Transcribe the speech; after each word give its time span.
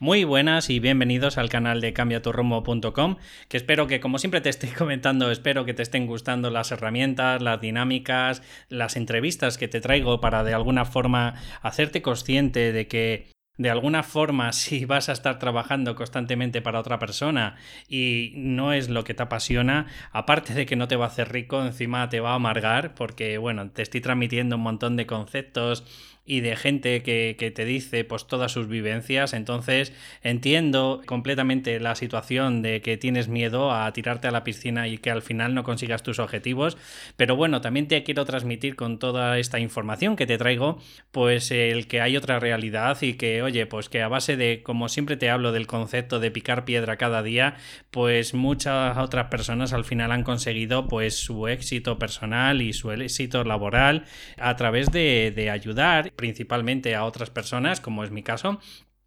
Muy 0.00 0.22
buenas 0.22 0.70
y 0.70 0.78
bienvenidos 0.78 1.38
al 1.38 1.48
canal 1.48 1.80
de 1.80 1.92
cambiaturrumbo.com, 1.92 3.16
que 3.48 3.56
espero 3.56 3.88
que, 3.88 3.98
como 3.98 4.18
siempre 4.18 4.40
te 4.40 4.48
estoy 4.48 4.68
comentando, 4.78 5.28
espero 5.32 5.64
que 5.64 5.74
te 5.74 5.82
estén 5.82 6.06
gustando 6.06 6.50
las 6.50 6.70
herramientas, 6.70 7.42
las 7.42 7.60
dinámicas, 7.60 8.40
las 8.68 8.94
entrevistas 8.94 9.58
que 9.58 9.66
te 9.66 9.80
traigo 9.80 10.20
para 10.20 10.44
de 10.44 10.54
alguna 10.54 10.84
forma 10.84 11.34
hacerte 11.62 12.00
consciente 12.00 12.70
de 12.70 12.86
que 12.86 13.32
de 13.56 13.70
alguna 13.70 14.04
forma, 14.04 14.52
si 14.52 14.84
vas 14.84 15.08
a 15.08 15.12
estar 15.12 15.40
trabajando 15.40 15.96
constantemente 15.96 16.62
para 16.62 16.78
otra 16.78 17.00
persona 17.00 17.56
y 17.88 18.34
no 18.36 18.72
es 18.72 18.88
lo 18.88 19.02
que 19.02 19.14
te 19.14 19.24
apasiona, 19.24 19.86
aparte 20.12 20.54
de 20.54 20.64
que 20.64 20.76
no 20.76 20.86
te 20.86 20.94
va 20.94 21.06
a 21.06 21.08
hacer 21.08 21.32
rico, 21.32 21.60
encima 21.60 22.08
te 22.08 22.20
va 22.20 22.30
a 22.30 22.36
amargar, 22.36 22.94
porque 22.94 23.36
bueno, 23.36 23.68
te 23.72 23.82
estoy 23.82 24.00
transmitiendo 24.00 24.54
un 24.54 24.62
montón 24.62 24.96
de 24.96 25.06
conceptos 25.06 25.84
y 26.28 26.40
de 26.40 26.56
gente 26.56 27.02
que, 27.02 27.52
te 27.54 27.64
dice 27.64 28.04
pues 28.04 28.26
todas 28.26 28.52
sus 28.52 28.68
vivencias. 28.68 29.32
Entonces 29.32 29.94
entiendo 30.22 31.00
completamente 31.06 31.80
la 31.80 31.94
situación 31.94 32.60
de 32.60 32.82
que 32.82 32.98
tienes 32.98 33.28
miedo 33.28 33.72
a 33.72 33.90
tirarte 33.94 34.28
a 34.28 34.30
la 34.30 34.44
piscina 34.44 34.86
y 34.86 34.98
que 34.98 35.10
al 35.10 35.22
final 35.22 35.54
no 35.54 35.64
consigas 35.64 36.02
tus 36.02 36.18
objetivos. 36.18 36.76
Pero 37.16 37.34
bueno, 37.34 37.62
también 37.62 37.88
te 37.88 38.02
quiero 38.04 38.26
transmitir 38.26 38.76
con 38.76 38.98
toda 38.98 39.38
esta 39.38 39.58
información 39.58 40.16
que 40.16 40.26
te 40.26 40.36
traigo, 40.36 40.78
pues 41.12 41.50
el 41.50 41.88
que 41.88 42.02
hay 42.02 42.18
otra 42.18 42.38
realidad 42.38 42.98
y 43.00 43.14
que, 43.14 43.42
oye, 43.42 43.64
pues 43.64 43.88
que 43.88 44.02
a 44.02 44.08
base 44.08 44.36
de, 44.36 44.62
como 44.62 44.90
siempre 44.90 45.16
te 45.16 45.30
hablo 45.30 45.52
del 45.52 45.66
concepto 45.66 46.20
de 46.20 46.30
picar 46.30 46.66
piedra 46.66 46.98
cada 46.98 47.22
día, 47.22 47.56
pues 47.90 48.34
muchas 48.34 48.98
otras 48.98 49.28
personas 49.28 49.72
al 49.72 49.86
final 49.86 50.12
han 50.12 50.24
conseguido 50.24 50.88
pues 50.88 51.16
su 51.16 51.48
éxito 51.48 51.98
personal 51.98 52.60
y 52.60 52.74
su 52.74 52.92
éxito 52.92 53.44
laboral 53.44 54.04
a 54.36 54.56
través 54.56 54.90
de, 54.92 55.32
de 55.34 55.48
ayudar 55.48 56.12
principalmente 56.18 56.96
a 56.96 57.04
otras 57.04 57.30
personas, 57.30 57.80
como 57.80 58.02
es 58.02 58.10
mi 58.10 58.24
caso. 58.24 58.58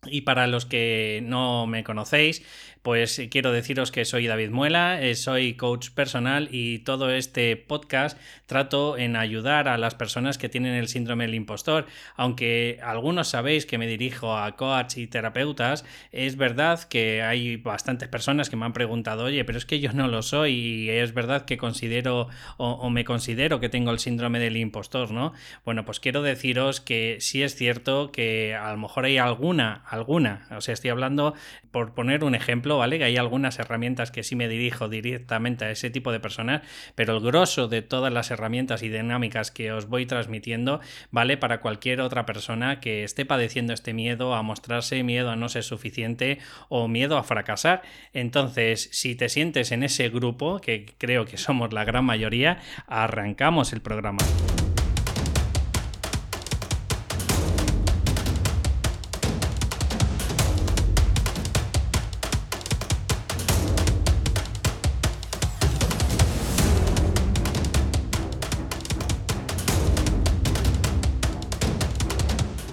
Y 0.08 0.22
para 0.22 0.48
los 0.48 0.66
que 0.66 1.22
no 1.23 1.68
me 1.68 1.84
conocéis, 1.84 2.42
pues 2.82 3.22
quiero 3.30 3.52
deciros 3.52 3.92
que 3.92 4.05
soy 4.05 4.26
David 4.26 4.50
Muela, 4.50 5.00
eh, 5.00 5.14
soy 5.14 5.53
coach 5.53 5.92
personal 5.92 6.50
y 6.52 6.80
todo 6.80 7.12
este 7.12 7.56
podcast 7.56 8.17
trato 8.48 8.98
en 8.98 9.16
ayudar 9.16 9.67
a 9.67 9.78
las 9.78 9.94
personas 9.94 10.40
que 10.40 10.50
tienen 10.50 10.73
el 10.73 10.88
síndrome 10.88 11.25
del 11.25 11.36
impostor. 11.36 11.86
Aunque 12.16 12.80
algunos 12.81 13.28
sabéis 13.28 13.67
que 13.67 13.78
me 13.78 13.86
dirijo 13.86 14.36
a 14.36 14.56
coach 14.56 14.98
y 14.98 15.06
terapeutas, 15.06 15.86
es 16.12 16.36
verdad 16.38 16.81
que 16.81 17.22
hay 17.22 17.58
bastantes 17.58 18.09
personas 18.09 18.50
que 18.50 18.56
me 18.56 18.66
han 18.66 18.73
preguntado, 18.73 19.25
oye, 19.25 19.45
pero 19.45 19.59
es 19.59 19.66
que 19.66 19.80
yo 19.80 19.94
no 19.94 20.08
lo 20.08 20.23
soy 20.23 20.53
y 20.53 20.90
es 20.90 21.14
verdad 21.14 21.45
que 21.45 21.58
considero 21.58 22.30
o, 22.58 22.90
me 22.90 23.06
considero 23.06 23.59
que 23.59 23.70
tengo 23.70 23.92
el 23.92 24.00
síndrome 24.00 24.40
del 24.40 24.58
impostor, 24.58 25.12
¿no? 25.12 25.34
Bueno, 25.64 25.86
pues 25.86 26.00
quiero 26.00 26.23
deciros 26.23 26.81
que 26.81 27.18
sí 27.20 27.44
es 27.44 27.56
cierto 27.56 28.12
que 28.12 28.56
a 28.56 28.72
lo 28.72 28.78
mejor 28.80 29.06
hay 29.06 29.20
alguna, 29.20 29.84
alguna, 29.92 30.47
o 30.52 30.61
sea, 30.61 30.73
estoy 30.73 30.89
hablando 30.89 31.36
por 31.72 31.94
poner 31.94 32.23
un 32.23 32.34
ejemplo, 32.34 32.78
¿vale? 32.78 32.97
Que 32.97 33.03
hay 33.03 33.17
algunas 33.17 33.59
herramientas 33.59 34.09
que 34.09 34.23
sí 34.23 34.36
me 34.36 34.47
dirijo 34.47 34.88
directamente 34.88 35.66
a 35.66 35.72
ese 35.72 35.89
tipo 35.89 36.11
de 36.11 36.20
personas, 36.20 36.61
pero 36.95 37.17
el 37.17 37.23
grosso 37.23 37.67
de 37.67 37.81
todas 37.81 38.12
las 38.12 38.31
herramientas 38.31 38.84
y 38.84 38.89
dinámicas 38.89 39.52
que 39.52 39.72
os 39.73 39.88
voy 39.88 40.06
transmitiendo 40.06 40.80
vale 41.12 41.38
para 41.38 41.59
cualquier 41.59 42.00
otra 42.00 42.25
persona 42.25 42.80
que 42.80 43.03
esté 43.03 43.25
padeciendo 43.25 43.73
este 43.73 43.94
miedo 43.94 44.34
a 44.34 44.42
mostrarse, 44.44 45.03
miedo 45.03 45.30
a 45.30 45.36
no 45.36 45.50
ser 45.50 45.64
suficiente 45.64 46.39
o 46.69 46.88
miedo 46.88 47.17
a 47.17 47.23
fracasar. 47.23 47.81
Entonces, 48.14 48.89
si 48.94 49.16
te 49.16 49.28
sientes 49.28 49.72
en 49.72 49.84
ese 49.84 50.09
grupo, 50.09 50.62
que 50.62 50.86
creo 50.97 51.25
que 51.25 51.38
somos 51.38 51.73
la 51.73 51.84
gran 51.84 52.06
mayoría, 52.06 52.59
arrancamos 52.88 53.73
el 53.73 53.81
programa. 53.81 54.19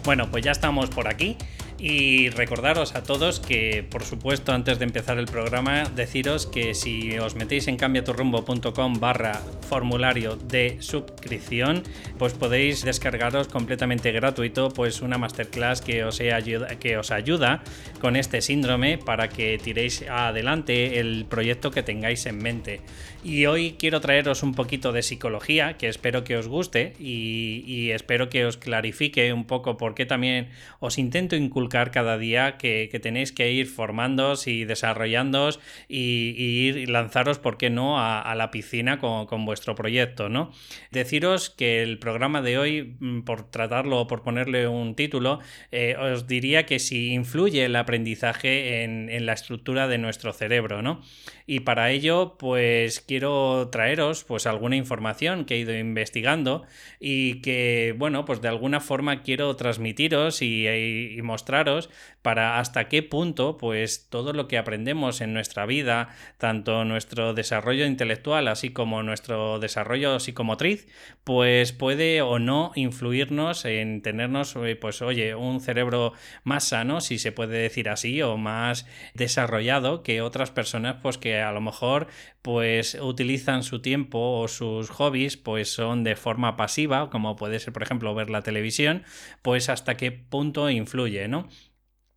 Bueno, 0.08 0.30
pues 0.30 0.42
ya 0.42 0.52
estamos 0.52 0.88
por 0.88 1.06
aquí. 1.06 1.36
Y 1.80 2.30
recordaros 2.30 2.96
a 2.96 3.04
todos 3.04 3.38
que, 3.38 3.86
por 3.88 4.02
supuesto, 4.02 4.52
antes 4.52 4.80
de 4.80 4.84
empezar 4.84 5.16
el 5.18 5.26
programa, 5.26 5.84
deciros 5.84 6.44
que 6.44 6.74
si 6.74 7.16
os 7.18 7.36
metéis 7.36 7.68
en 7.68 7.76
cambiaturrumbo.com 7.76 8.98
barra 8.98 9.40
formulario 9.68 10.34
de 10.34 10.78
suscripción, 10.80 11.84
pues 12.18 12.32
podéis 12.32 12.84
descargaros 12.84 13.46
completamente 13.46 14.10
gratuito 14.10 14.70
pues 14.70 15.02
una 15.02 15.18
masterclass 15.18 15.80
que 15.80 16.02
os, 16.02 16.20
ayuda, 16.20 16.66
que 16.80 16.96
os 16.96 17.12
ayuda 17.12 17.62
con 18.00 18.16
este 18.16 18.40
síndrome 18.40 18.98
para 18.98 19.28
que 19.28 19.56
tiréis 19.58 20.02
adelante 20.08 20.98
el 20.98 21.26
proyecto 21.26 21.70
que 21.70 21.84
tengáis 21.84 22.26
en 22.26 22.38
mente. 22.38 22.80
Y 23.22 23.46
hoy 23.46 23.76
quiero 23.78 24.00
traeros 24.00 24.42
un 24.42 24.54
poquito 24.54 24.92
de 24.92 25.02
psicología, 25.02 25.76
que 25.76 25.88
espero 25.88 26.24
que 26.24 26.36
os 26.36 26.48
guste 26.48 26.94
y, 26.98 27.90
espero 27.90 28.28
que 28.28 28.46
os 28.46 28.56
clarifique 28.56 29.32
un 29.32 29.44
poco 29.44 29.76
por 29.76 29.94
qué 29.94 30.06
también 30.06 30.50
os 30.78 30.98
intento 30.98 31.34
inculcar 31.36 31.67
cada 31.68 32.18
día 32.18 32.56
que, 32.56 32.88
tenéis 33.02 33.32
que 33.32 33.52
ir 33.52 33.66
formándoos 33.66 34.46
y 34.46 34.64
desarrollándoos 34.64 35.60
y, 35.88 36.34
ir 36.38 36.90
lanzaros, 36.90 37.38
¿por 37.38 37.58
qué 37.58 37.70
no?, 37.70 38.00
a, 38.00 38.34
la 38.34 38.50
piscina 38.50 38.98
con, 38.98 39.44
vuestro 39.44 39.74
proyecto, 39.74 40.28
¿no? 40.28 40.52
Deciros 40.90 41.50
que 41.50 41.82
el 41.82 41.98
programa 41.98 42.42
de 42.42 42.58
hoy, 42.58 42.96
mm, 43.00 43.22
por 43.22 43.50
tratarlo 43.50 44.00
o 44.00 44.06
por 44.06 44.22
ponerle 44.22 44.68
un 44.68 44.94
título, 44.94 45.40
eh, 45.72 45.96
os 45.96 46.26
diría 46.26 46.66
que 46.66 46.78
si 46.78 47.12
influye 47.12 47.64
el 47.64 47.76
aprendizaje 47.76 48.84
en, 48.84 49.08
la 49.26 49.32
estructura 49.32 49.88
de 49.88 49.98
nuestro 49.98 50.32
cerebro, 50.32 50.80
¿no? 50.80 51.02
Y 51.46 51.60
para 51.60 51.90
ello, 51.90 52.36
pues 52.38 53.00
quiero 53.00 53.68
traeros 53.70 54.24
pues 54.24 54.46
alguna 54.46 54.76
información 54.76 55.44
que 55.44 55.54
he 55.54 55.58
ido 55.58 55.76
investigando 55.76 56.64
y 57.00 57.40
que, 57.40 57.94
bueno, 57.96 58.24
pues 58.24 58.40
de 58.40 58.48
alguna 58.48 58.80
forma 58.80 59.22
quiero 59.22 59.54
transmitiros 59.56 60.42
y, 60.42 60.68
y 60.68 61.20
mostraros 61.58 61.90
para 62.22 62.58
hasta 62.58 62.88
qué 62.88 63.02
punto, 63.02 63.56
pues 63.56 64.08
todo 64.10 64.32
lo 64.32 64.48
que 64.48 64.58
aprendemos 64.58 65.20
en 65.20 65.32
nuestra 65.32 65.64
vida, 65.66 66.08
tanto 66.36 66.84
nuestro 66.84 67.32
desarrollo 67.32 67.86
intelectual 67.86 68.48
así 68.48 68.70
como 68.70 69.02
nuestro 69.02 69.58
desarrollo 69.58 70.20
psicomotriz, 70.20 70.88
pues 71.24 71.72
puede 71.72 72.20
o 72.20 72.38
no 72.38 72.72
influirnos 72.74 73.64
en 73.64 74.02
tenernos, 74.02 74.56
eh, 74.56 74.76
pues 74.76 75.00
oye, 75.00 75.34
un 75.34 75.60
cerebro 75.60 76.12
más 76.44 76.64
sano, 76.64 77.00
si 77.00 77.18
se 77.18 77.32
puede 77.32 77.58
decir 77.58 77.88
así, 77.88 78.20
o 78.20 78.36
más 78.36 78.86
desarrollado 79.14 80.02
que 80.02 80.20
otras 80.20 80.50
personas, 80.50 80.96
pues 81.02 81.18
que 81.18 81.40
a 81.40 81.52
lo 81.52 81.60
mejor 81.60 82.08
pues 82.42 82.96
utilizan 83.00 83.62
su 83.62 83.80
tiempo 83.80 84.40
o 84.40 84.48
sus 84.48 84.90
hobbies 84.90 85.36
pues 85.36 85.72
son 85.72 86.04
de 86.04 86.16
forma 86.16 86.56
pasiva, 86.56 87.10
como 87.10 87.36
puede 87.36 87.58
ser 87.58 87.72
por 87.72 87.82
ejemplo 87.82 88.14
ver 88.14 88.30
la 88.30 88.42
televisión, 88.42 89.02
pues 89.42 89.68
hasta 89.68 89.96
qué 89.96 90.12
punto 90.12 90.68
influye, 90.70 91.28
¿no? 91.28 91.47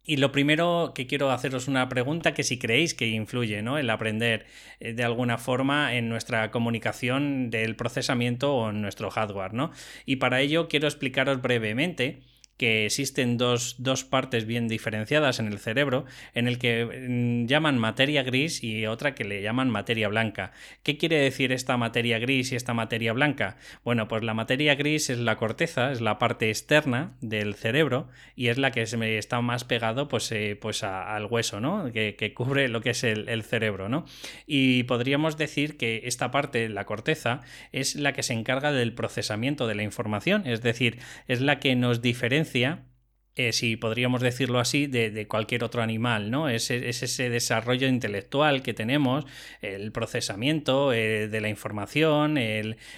Y 0.04 0.18
lo 0.18 0.32
primero 0.32 0.94
que 0.96 1.06
quiero 1.06 1.30
haceros 1.30 1.68
una 1.68 1.88
pregunta 1.88 2.34
que 2.34 2.44
si 2.44 2.58
creéis 2.58 2.96
que 2.96 3.08
influye 3.08 3.62
¿no? 3.62 3.78
el 3.78 3.90
aprender 3.90 4.48
eh, 4.80 4.94
de 4.94 5.04
alguna 5.04 5.38
forma 5.38 5.96
en 5.96 6.10
nuestra 6.10 6.50
comunicación 6.50 7.52
del 7.52 7.76
procesamiento 7.76 8.56
o 8.56 8.70
en 8.72 8.82
nuestro 8.82 9.12
hardware. 9.12 9.54
¿no? 9.54 9.72
Y 10.06 10.16
para 10.16 10.42
ello 10.42 10.68
quiero 10.68 10.88
explicaros 10.88 11.42
brevemente 11.42 12.24
que 12.62 12.86
existen 12.86 13.40
dos, 13.40 13.74
partes 14.08 14.46
bien 14.46 14.68
diferenciadas 14.68 15.40
en 15.40 15.48
el 15.48 15.58
cerebro, 15.58 16.06
en 16.36 16.48
el 16.48 16.60
que 16.60 16.86
mm, 16.86 17.48
llaman 17.48 17.80
materia 17.80 18.22
gris 18.22 18.64
y 18.64 18.86
otra 18.86 19.16
que 19.16 19.24
le 19.24 19.42
llaman 19.42 19.72
materia 19.72 20.08
blanca. 20.10 20.52
¿Qué 20.84 20.96
quiere 20.96 21.16
decir 21.16 21.52
esta 21.54 21.76
materia 21.78 22.20
gris 22.20 22.52
y 22.52 22.56
esta 22.56 22.76
materia 22.76 23.14
blanca? 23.14 23.58
Bueno, 23.84 24.08
pues 24.08 24.22
la 24.22 24.36
materia 24.36 24.76
gris 24.76 25.10
es 25.10 25.18
la 25.18 25.38
corteza, 25.38 25.92
es 25.92 26.02
la 26.02 26.20
parte 26.20 26.50
externa 26.50 27.16
del 27.20 27.56
cerebro 27.56 28.10
y 28.36 28.50
es 28.50 28.60
la 28.60 28.70
que 28.70 28.86
se 28.86 29.18
está 29.18 29.42
más 29.42 29.64
pegado 29.64 30.08
pues, 30.08 30.32
eh, 30.32 30.56
pues 30.62 30.84
al 30.84 31.26
hueso, 31.26 31.62
¿no? 31.62 31.92
Que, 31.92 32.34
cubre 32.36 32.68
lo 32.68 32.82
que 32.82 32.92
es 32.92 33.04
el, 33.04 33.28
el, 33.28 33.42
cerebro, 33.42 33.90
¿no? 33.90 34.06
Y 34.46 34.84
podríamos 34.84 35.36
decir 35.36 35.78
que 35.78 36.04
esta 36.04 36.30
parte, 36.30 36.70
la 36.70 36.86
corteza, 36.86 37.42
es 37.72 37.96
la 37.96 38.14
que 38.14 38.22
se 38.22 38.34
encarga 38.34 38.72
del 38.72 38.94
procesamiento 38.94 39.66
de 39.66 39.74
la 39.74 39.82
información, 39.82 40.46
es 40.46 40.62
decir, 40.62 41.00
es 41.28 41.42
la 41.42 41.60
que 41.60 41.76
nos 41.76 42.04
diferencia 42.04 42.51
Grecia 42.52 42.84
eh, 43.38 43.54
si 43.54 43.78
podríamos 43.78 44.20
decirlo 44.20 44.60
así, 44.60 44.88
de, 44.88 45.26
cualquier 45.26 45.64
otro 45.64 45.82
animal, 45.82 46.32
¿no? 46.32 46.50
Es, 46.50 46.70
ese 46.70 47.30
desarrollo 47.30 47.88
intelectual 47.88 48.62
que 48.62 48.74
tenemos, 48.74 49.26
el 49.62 49.94
procesamiento 49.94 50.92
eh, 50.92 51.30
de 51.30 51.40
la 51.40 51.48
información, 51.48 52.38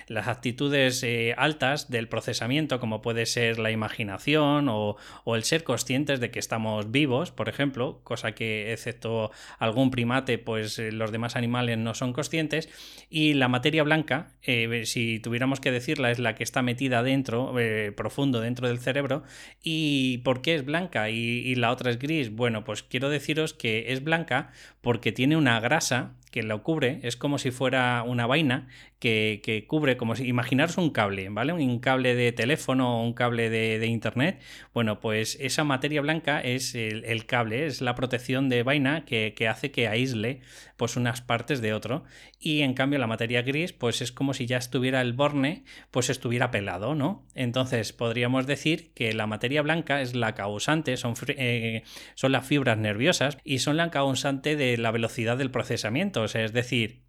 las 0.08 0.28
actitudes 0.28 1.04
eh, 1.04 1.36
altas 1.38 1.92
del 1.92 2.08
procesamiento, 2.08 2.80
como 2.80 3.04
puede 3.04 3.28
ser 3.28 3.60
la 3.60 3.70
imaginación 3.70 4.70
o, 4.70 4.98
el 5.28 5.44
ser 5.44 5.64
conscientes 5.64 6.20
de 6.20 6.32
que 6.32 6.40
estamos 6.40 6.90
vivos, 6.90 7.30
por 7.30 7.48
ejemplo, 7.48 8.00
cosa 8.04 8.32
que 8.32 8.74
excepto 8.74 9.30
algún 9.60 9.92
primate, 9.92 10.40
pues 10.40 10.80
los 10.80 11.12
demás 11.12 11.36
animales 11.36 11.78
no 11.78 11.94
son 11.94 12.12
conscientes, 12.12 12.70
y 13.08 13.36
la 13.36 13.50
materia 13.50 13.84
blanca, 13.84 14.32
si 14.42 15.20
tuviéramos 15.20 15.60
que 15.60 15.72
decirla, 15.72 16.10
es 16.10 16.18
la 16.18 16.34
que 16.34 16.44
está 16.44 16.64
metida 16.64 17.04
dentro, 17.04 17.54
profundo 17.96 18.42
dentro 18.42 18.68
del 18.68 18.80
cerebro, 18.80 19.24
y 19.62 20.23
por 20.24 20.42
qué 20.42 20.56
es 20.56 20.66
blanca 20.66 21.10
y, 21.10 21.18
y 21.18 21.56
la 21.56 21.72
otra 21.72 21.92
es 21.92 22.00
gris? 22.00 22.32
Bueno, 22.34 22.64
pues 22.64 22.84
quiero 22.84 23.10
deciros 23.10 23.54
que 23.54 23.92
es 23.94 24.04
blanca 24.04 24.52
porque 24.82 25.12
tiene 25.12 25.38
una 25.38 25.60
grasa 25.60 26.14
que 26.34 26.42
lo 26.42 26.64
cubre, 26.64 27.00
es 27.04 27.16
como 27.16 27.38
si 27.38 27.52
fuera 27.52 28.02
una 28.02 28.26
vaina 28.26 28.68
que, 28.98 29.66
cubre, 29.68 29.98
como 29.98 30.16
si 30.16 30.26
imaginaros 30.26 30.78
un 30.78 30.90
cable, 30.90 31.30
¿vale? 31.30 31.54
Un 31.54 31.80
cable 31.80 32.16
de 32.16 32.32
teléfono 32.32 32.98
o 32.98 33.04
un 33.04 33.14
cable 33.14 33.52
de, 33.52 33.86
internet. 33.86 34.42
Bueno, 34.74 35.00
pues 35.00 35.38
esa 35.42 35.64
materia 35.64 36.02
blanca 36.02 36.40
es 36.40 36.74
el, 36.74 37.26
cable, 37.28 37.68
es 37.68 37.82
la 37.82 37.94
protección 37.94 38.50
de 38.50 38.64
vaina 38.64 39.06
que, 39.06 39.48
hace 39.48 39.72
que 39.72 39.88
aísle 39.88 40.40
pues 40.76 40.96
unas 40.96 41.22
partes 41.22 41.62
de 41.62 41.74
otro. 41.74 42.04
Y 42.40 42.62
en 42.62 42.74
cambio 42.74 42.98
la 42.98 43.08
materia 43.08 43.42
gris, 43.44 43.74
pues 43.74 44.02
es 44.02 44.12
como 44.12 44.34
si 44.34 44.48
ya 44.48 44.58
estuviera 44.58 45.02
el 45.02 45.14
borne, 45.14 45.64
pues 45.92 46.10
estuviera 46.10 46.50
pelado, 46.50 46.96
¿no? 46.96 47.28
Entonces 47.36 47.94
podríamos 47.94 48.48
decir 48.48 48.92
que 48.94 49.14
la 49.14 49.28
materia 49.28 49.62
blanca 49.62 50.02
es 50.02 50.16
la 50.16 50.34
causante, 50.34 50.98
son, 50.98 51.14
eh, 51.28 51.84
son 52.16 52.32
las 52.32 52.48
fibras 52.48 52.78
nerviosas 52.78 53.38
y 53.44 53.60
son 53.60 53.78
la 53.78 53.92
causante 53.92 54.56
de 54.56 54.78
la 54.78 54.92
velocidad 54.92 55.38
del 55.38 55.52
procesamiento 55.52 56.23
es 56.26 56.54
decir, 56.54 57.04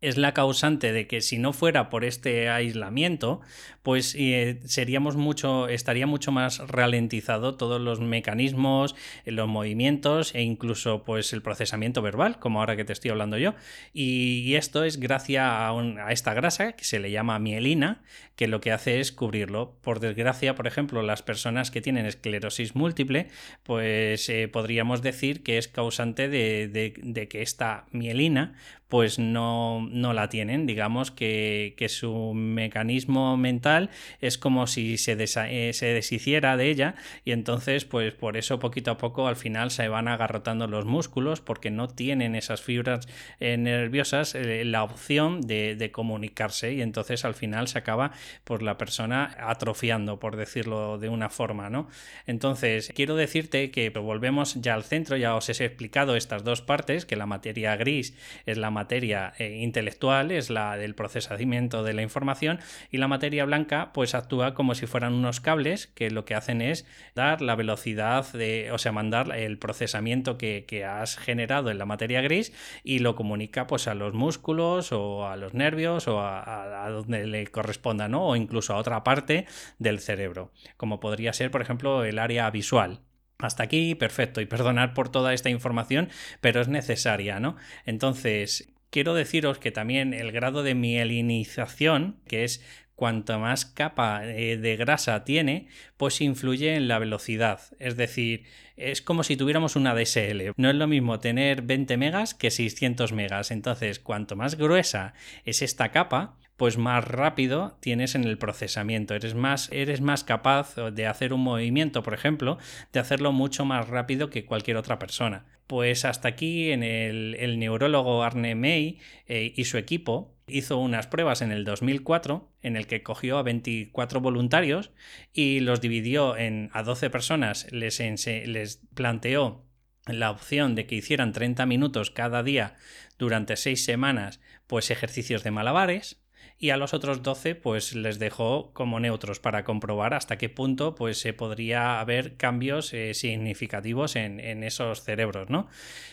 es 0.00 0.16
la 0.16 0.34
causante 0.34 0.92
de 0.92 1.06
que 1.06 1.20
si 1.20 1.38
no 1.38 1.52
fuera 1.52 1.88
por 1.88 2.04
este 2.04 2.48
aislamiento, 2.50 3.40
pues 3.82 4.14
eh, 4.18 4.60
seríamos 4.64 5.16
mucho, 5.16 5.68
estaría 5.68 6.06
mucho 6.06 6.32
más 6.32 6.58
ralentizado 6.58 7.56
todos 7.56 7.80
los 7.80 8.00
mecanismos, 8.00 8.94
eh, 9.24 9.30
los 9.30 9.48
movimientos 9.48 10.34
e 10.34 10.42
incluso 10.42 11.04
pues 11.04 11.32
el 11.32 11.40
procesamiento 11.40 12.02
verbal, 12.02 12.38
como 12.38 12.60
ahora 12.60 12.76
que 12.76 12.84
te 12.84 12.92
estoy 12.92 13.10
hablando 13.10 13.38
yo. 13.38 13.54
Y, 13.92 14.54
esto 14.56 14.84
es 14.84 14.98
gracias 14.98 15.44
a, 15.46 15.72
esta 16.10 16.32
grasa 16.34 16.72
que 16.72 16.84
se 16.84 16.98
le 16.98 17.10
llama 17.10 17.38
mielina, 17.38 18.02
que 18.36 18.48
lo 18.48 18.60
que 18.60 18.72
hace 18.72 19.00
es 19.00 19.12
cubrirlo. 19.12 19.76
Por 19.82 20.00
desgracia, 20.00 20.54
por 20.54 20.66
ejemplo, 20.66 21.02
las 21.02 21.22
personas 21.22 21.70
que 21.70 21.80
tienen 21.80 22.06
esclerosis 22.06 22.74
múltiple, 22.74 23.28
pues 23.62 24.28
eh, 24.28 24.48
podríamos 24.48 25.02
decir 25.02 25.42
que 25.42 25.58
es 25.58 25.68
causante 25.68 26.28
de 26.28 27.28
que 27.30 27.42
esta 27.42 27.86
mielina 27.92 28.54
pues 28.88 29.18
no, 29.18 29.86
no 29.90 30.12
la 30.12 30.28
tienen. 30.28 30.66
Digamos 30.66 31.10
que, 31.10 31.74
su 31.88 32.34
mecanismo 32.34 33.36
mental 33.36 33.90
es 34.20 34.38
como 34.38 34.66
si 34.66 34.98
se, 34.98 35.12
eh, 35.12 35.72
se, 35.72 35.86
deshiciera 35.86 36.56
de 36.56 36.68
ella 36.68 36.96
y 37.24 37.30
entonces 37.30 37.84
pues 37.84 38.12
por 38.12 38.36
eso 38.36 38.58
poquito 38.58 38.90
a 38.90 38.98
poco 38.98 39.28
al 39.28 39.36
final 39.36 39.70
se 39.70 39.86
van 39.86 40.08
agarrotando 40.08 40.66
los 40.66 40.84
músculos 40.84 41.40
porque 41.40 41.70
no 41.70 41.86
tienen 41.86 42.34
esas 42.34 42.60
fibras 42.60 43.06
eh, 43.38 43.56
nerviosas 43.56 44.34
eh, 44.34 44.64
la 44.64 44.82
opción 44.82 45.42
de, 45.42 45.90
comunicarse 45.92 46.74
y 46.74 46.82
entonces 46.82 47.24
al 47.24 47.34
final 47.34 47.68
se 47.68 47.78
acaba 47.78 48.10
pues 48.42 48.62
la 48.62 48.76
persona 48.76 49.36
atrofiando 49.38 50.18
por 50.18 50.36
decirlo 50.36 50.98
de 50.98 51.08
una 51.08 51.30
forma, 51.30 51.70
¿no? 51.70 51.88
Entonces 52.26 52.92
quiero 52.94 53.14
decirte 53.14 53.70
que 53.70 53.90
volvemos 53.90 54.60
ya 54.60 54.74
al 54.74 54.82
centro, 54.82 55.16
ya 55.16 55.36
os 55.36 55.48
he 55.48 55.64
explicado 55.64 56.16
estas 56.16 56.42
dos 56.42 56.62
partes, 56.62 57.06
que 57.06 57.14
la 57.14 57.26
materia 57.26 57.76
gris 57.76 58.16
es 58.44 58.58
la 58.58 58.70
materia 58.76 59.32
eh, 59.38 59.58
intelectual, 59.62 60.30
es 60.30 60.50
la 60.50 60.76
del 60.76 60.94
procesamiento 60.94 61.82
de 61.82 61.94
la 61.94 62.02
información, 62.02 62.60
y 62.90 62.98
la 62.98 63.08
materia 63.08 63.46
blanca 63.46 63.90
pues 63.94 64.14
actúa 64.14 64.52
como 64.52 64.74
si 64.74 64.86
fueran 64.86 65.14
unos 65.14 65.40
cables 65.40 65.86
que 65.86 66.10
lo 66.10 66.26
que 66.26 66.34
hacen 66.34 66.60
es 66.60 66.86
dar 67.14 67.40
la 67.40 67.56
velocidad 67.56 68.30
de, 68.32 68.70
o 68.70 68.76
sea, 68.78 68.92
mandar 68.92 69.34
el 69.34 69.58
procesamiento 69.58 70.36
que, 70.36 70.66
has 70.86 71.16
generado 71.16 71.70
en 71.70 71.78
la 71.78 71.86
materia 71.86 72.20
gris 72.20 72.52
y 72.84 72.98
lo 72.98 73.16
comunica 73.16 73.66
pues 73.66 73.88
a 73.88 73.94
los 73.94 74.12
músculos 74.12 74.92
o 74.92 75.26
a 75.26 75.36
los 75.36 75.54
nervios 75.54 76.06
o 76.06 76.20
a, 76.20 76.88
donde 76.90 77.26
le 77.26 77.46
corresponda, 77.46 78.06
¿no? 78.08 78.26
O 78.26 78.36
incluso 78.36 78.74
a 78.74 78.76
otra 78.76 79.02
parte 79.02 79.46
del 79.78 80.00
cerebro, 80.00 80.52
como 80.76 81.00
podría 81.00 81.32
ser, 81.32 81.50
por 81.50 81.62
ejemplo, 81.62 82.04
el 82.04 82.18
área 82.18 82.50
visual. 82.50 83.00
Hasta 83.38 83.64
aquí, 83.64 83.94
perfecto, 83.94 84.40
y 84.40 84.46
perdonar 84.46 84.94
por 84.94 85.10
toda 85.10 85.34
esta 85.34 85.50
información, 85.50 86.08
pero 86.40 86.60
es 86.60 86.68
necesaria, 86.68 87.38
¿no? 87.38 87.56
Entonces, 87.84 88.72
quiero 88.90 89.14
deciros 89.14 89.58
que 89.58 89.70
también 89.70 90.14
el 90.14 90.32
grado 90.32 90.62
de 90.62 90.74
mielinización, 90.74 92.16
que 92.26 92.44
es 92.44 92.62
cuanto 92.94 93.38
más 93.38 93.66
capa 93.66 94.26
eh, 94.26 94.56
de 94.56 94.76
grasa 94.76 95.22
tiene, 95.22 95.68
pues 95.98 96.22
influye 96.22 96.74
en 96.74 96.88
la 96.88 96.98
velocidad. 96.98 97.60
Es 97.78 97.96
decir, 97.96 98.44
es 98.76 99.02
como 99.02 99.22
si 99.22 99.36
tuviéramos 99.36 99.76
una 99.76 99.94
DSL. 99.94 100.52
No 100.56 100.70
es 100.70 100.76
lo 100.76 100.86
mismo 100.86 101.20
tener 101.20 101.62
20 101.62 101.96
megas 101.98 102.34
que 102.34 102.50
600 102.50 103.12
megas. 103.12 103.50
Entonces, 103.50 104.00
cuanto 104.00 104.34
más 104.34 104.56
gruesa 104.56 105.12
es 105.44 105.60
esta 105.60 105.90
capa, 105.90 106.38
pues 106.56 106.78
más 106.78 107.04
rápido 107.04 107.76
tienes 107.80 108.14
en 108.14 108.24
el 108.24 108.38
procesamiento. 108.38 109.14
Eres 109.14 109.34
más, 109.34 109.70
eres 109.72 110.00
más 110.00 110.24
capaz 110.24 110.74
de 110.76 111.06
hacer 111.06 111.32
un 111.32 111.40
movimiento, 111.40 112.02
por 112.02 112.14
ejemplo, 112.14 112.58
de 112.92 113.00
hacerlo 113.00 113.32
mucho 113.32 113.64
más 113.64 113.88
rápido 113.88 114.30
que 114.30 114.44
cualquier 114.44 114.76
otra 114.76 114.98
persona. 114.98 115.44
Pues 115.66 116.04
hasta 116.04 116.28
aquí 116.28 116.70
en 116.70 116.82
el, 116.82 117.58
neurólogo 117.58 118.22
Arne 118.22 118.54
May 118.54 118.98
eh, 119.26 119.52
y 119.56 119.64
su 119.64 119.78
equipo 119.78 120.34
hizo 120.46 120.78
unas 120.78 121.08
pruebas 121.08 121.42
en 121.42 121.50
el 121.50 121.64
2004 121.64 122.48
en 122.62 122.76
el 122.76 122.86
que 122.86 123.02
cogió 123.02 123.38
a 123.38 123.42
24 123.42 124.20
voluntarios 124.20 124.92
y 125.32 125.60
los 125.60 125.80
dividió 125.80 126.36
en 126.36 126.70
a 126.72 126.82
12 126.82 127.10
personas, 127.10 127.66
les, 127.72 127.98
les 127.98 128.80
planteó 128.94 129.64
la 130.06 130.30
opción 130.30 130.76
de 130.76 130.86
que 130.86 130.94
hicieran 130.94 131.32
30 131.32 131.66
minutos 131.66 132.12
cada 132.12 132.44
día 132.44 132.76
durante 133.18 133.56
6 133.56 133.84
semanas, 133.84 134.40
pues 134.68 134.90
ejercicios 134.92 135.42
de 135.42 135.50
malabares, 135.50 136.22
y 136.58 136.70
a 136.70 136.76
los 136.76 136.94
otros 136.94 137.22
12 137.22 137.54
pues 137.54 137.94
les 137.94 138.18
dejó 138.18 138.72
como 138.72 138.98
neutros 138.98 139.40
para 139.40 139.62
comprobar 139.64 140.14
hasta 140.14 140.38
qué 140.38 140.48
punto 140.48 140.94
pues 140.94 141.18
se 141.18 141.34
podría 141.34 142.00
haber 142.00 142.36
cambios 142.36 142.94
eh, 142.94 143.12
significativos 143.12 144.16
en, 144.16 144.36
esos 144.64 145.02
cerebros, 145.02 145.50
¿no? 145.50 145.68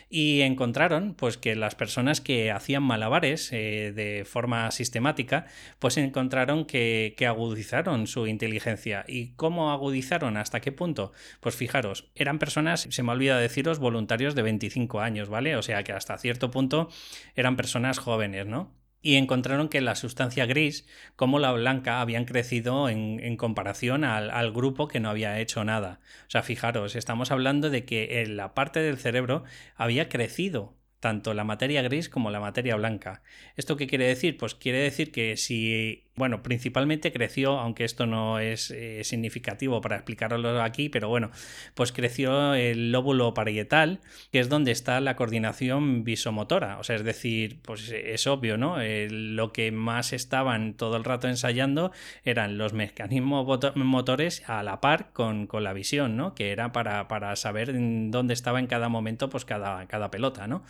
Y 0.10 0.42
encontraron 0.42 1.14
pues 1.14 1.38
que 1.38 1.56
las 1.56 1.76
personas 1.76 2.20
que 2.20 2.52
hacían 2.52 2.84
malabares 2.84 3.52
eh, 3.54 3.94
de 3.96 4.26
forma 4.26 4.70
sistemática 4.72 5.46
pues 5.80 5.98
encontraron 5.98 6.66
que, 6.66 7.16
que 7.18 7.26
agudizaron 7.26 8.08
su 8.08 8.28
inteligencia. 8.28 9.06
¿Y 9.08 9.30
cómo 9.36 9.72
agudizaron? 9.72 10.36
¿Hasta 10.38 10.60
qué 10.60 10.72
punto? 10.72 11.14
Pues 11.40 11.56
fijaros, 11.56 12.12
eran 12.16 12.38
personas, 12.38 12.88
se 12.90 13.04
me 13.04 13.12
olvida 13.14 13.38
deciros, 13.38 13.80
voluntarios 13.80 14.36
de 14.36 14.42
25 14.42 15.00
años, 15.00 15.30
¿vale? 15.30 15.56
O 15.56 15.62
sea 15.62 15.84
que 15.84 15.94
hasta 15.94 16.18
cierto 16.18 16.52
punto 16.52 16.90
eran 17.36 17.56
personas 17.56 17.98
jóvenes, 17.98 18.46
¿no? 18.46 18.83
Y 19.04 19.18
encontraron 19.18 19.70
que 19.70 19.82
la 19.82 19.96
sustancia 19.96 20.48
gris 20.48 20.88
como 21.16 21.38
la 21.38 21.52
blanca 21.52 22.02
habían 22.02 22.26
crecido 22.26 22.90
en, 22.90 23.38
comparación 23.38 24.04
al, 24.06 24.32
al, 24.32 24.52
grupo 24.52 24.88
que 24.88 25.00
no 25.00 25.10
había 25.10 25.40
hecho 25.40 25.64
nada. 25.64 26.00
O 26.28 26.32
sea, 26.32 26.42
fijaros, 26.42 26.96
estamos 26.96 27.30
hablando 27.30 27.70
de 27.70 27.86
que 27.86 28.22
en 28.22 28.38
la 28.38 28.56
parte 28.56 28.80
del 28.80 28.98
cerebro 28.98 29.44
había 29.76 30.10
crecido 30.10 30.74
tanto 31.04 31.34
la 31.34 31.44
materia 31.44 31.82
gris 31.82 32.08
como 32.08 32.32
la 32.32 32.40
materia 32.40 32.78
blanca. 32.78 33.24
¿Esto 33.58 33.76
qué 33.76 33.88
quiere 33.88 34.08
decir? 34.08 34.38
Pues 34.38 34.56
quiere 34.56 34.80
decir 34.80 35.12
que 35.12 35.36
si 35.36 36.06
bueno, 36.16 36.44
principalmente 36.44 37.12
creció, 37.12 37.60
aunque 37.60 37.86
esto 37.86 38.06
no 38.06 38.38
es 38.38 38.70
eh, 38.70 39.04
significativo 39.04 39.82
para 39.82 39.96
explicarlo 39.96 40.62
aquí, 40.62 40.90
pero 40.90 41.10
bueno, 41.10 41.32
pues 41.74 41.92
creció 41.92 42.54
el 42.54 42.92
lóbulo 42.92 43.34
parietal, 43.34 44.00
que 44.32 44.40
es 44.40 44.48
donde 44.48 44.72
está 44.72 45.02
la 45.02 45.16
coordinación 45.16 46.04
visomotora. 46.04 46.78
O 46.78 46.84
sea, 46.84 46.98
es 46.98 47.04
decir, 47.04 47.60
pues 47.64 47.90
es 47.90 48.28
obvio, 48.28 48.58
¿no? 48.58 48.80
Eh, 48.80 49.08
lo 49.10 49.52
que 49.54 49.72
más 49.72 50.14
estaban 50.14 50.76
todo 50.76 50.98
el 50.98 51.04
rato 51.04 51.28
ensayando 51.28 51.92
eran 52.24 52.60
los 52.60 52.74
mecanismos 52.74 53.48
motores 53.76 54.48
a 54.48 54.62
la 54.62 54.82
par 54.82 55.14
con, 55.14 55.48
la 55.52 55.74
visión, 55.74 56.16
¿no? 56.16 56.36
Que 56.36 56.52
era 56.52 56.72
para, 56.74 57.08
para 57.08 57.36
saber 57.36 57.74
dónde 57.74 58.36
estaba 58.36 58.60
en 58.60 58.68
cada 58.68 58.88
momento, 58.90 59.30
pues 59.30 59.46
cada, 59.46 59.88
cada 59.88 60.12
pelota, 60.12 60.46
¿no? 60.48 60.64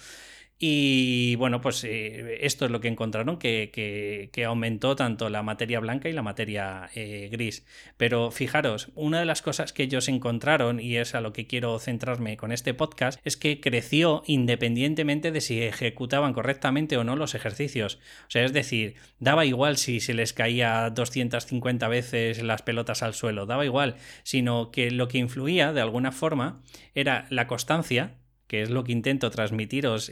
Y 0.65 1.36
bueno, 1.36 1.60
pues 1.60 1.84
eh, 1.84 2.38
esto 2.39 2.63
es 2.63 2.72
lo 2.72 2.79
que 2.79 2.88
encontraron, 2.88 3.38
que, 3.38 4.32
aumentó 4.48 4.96
tanto 4.96 5.27
la 5.27 5.43
materia 5.43 5.82
blanca 5.82 6.08
y 6.08 6.13
la 6.13 6.22
materia 6.22 6.89
eh, 6.96 7.27
gris. 7.29 7.65
Pero 7.98 8.32
fijaros, 8.32 8.88
una 8.96 9.20
de 9.20 9.25
las 9.25 9.41
cosas 9.41 9.74
que 9.74 9.84
ellos 9.84 10.08
encontraron, 10.08 10.79
y 10.79 10.96
es 10.96 11.15
a 11.15 11.20
lo 11.20 11.34
que 11.34 11.48
quiero 11.48 11.77
centrarme 11.79 12.38
con 12.38 12.53
este 12.53 12.74
podcast, 12.74 13.20
es 13.25 13.36
que 13.36 13.60
creció 13.60 14.24
independientemente 14.25 15.34
de 15.34 15.41
si 15.41 15.62
ejecutaban 15.62 16.32
correctamente 16.32 16.96
o 16.96 17.03
no 17.03 17.17
los 17.17 17.36
ejercicios. 17.36 18.00
O 18.27 18.32
sea, 18.32 18.46
es 18.46 18.53
decir, 18.53 18.96
daba 19.20 19.43
igual 19.43 19.75
si 19.75 20.00
se 20.00 20.13
les 20.13 20.32
caía 20.32 20.89
250 20.91 21.89
veces 21.89 22.41
las 22.41 22.62
pelotas 22.62 23.03
al 23.03 23.15
suelo, 23.15 23.46
daba 23.46 23.65
igual, 23.65 23.98
sino 24.24 24.72
que 24.72 24.91
lo 24.91 25.10
que 25.10 25.17
influía 25.17 25.74
de 25.74 25.82
alguna 25.82 26.13
forma 26.13 26.62
era 26.96 27.25
la 27.29 27.48
constancia 27.48 28.15
que 28.53 28.62
es 28.62 28.69
lo 28.69 28.83
que 28.83 28.91
intento 28.91 29.31
transmitiros 29.31 30.12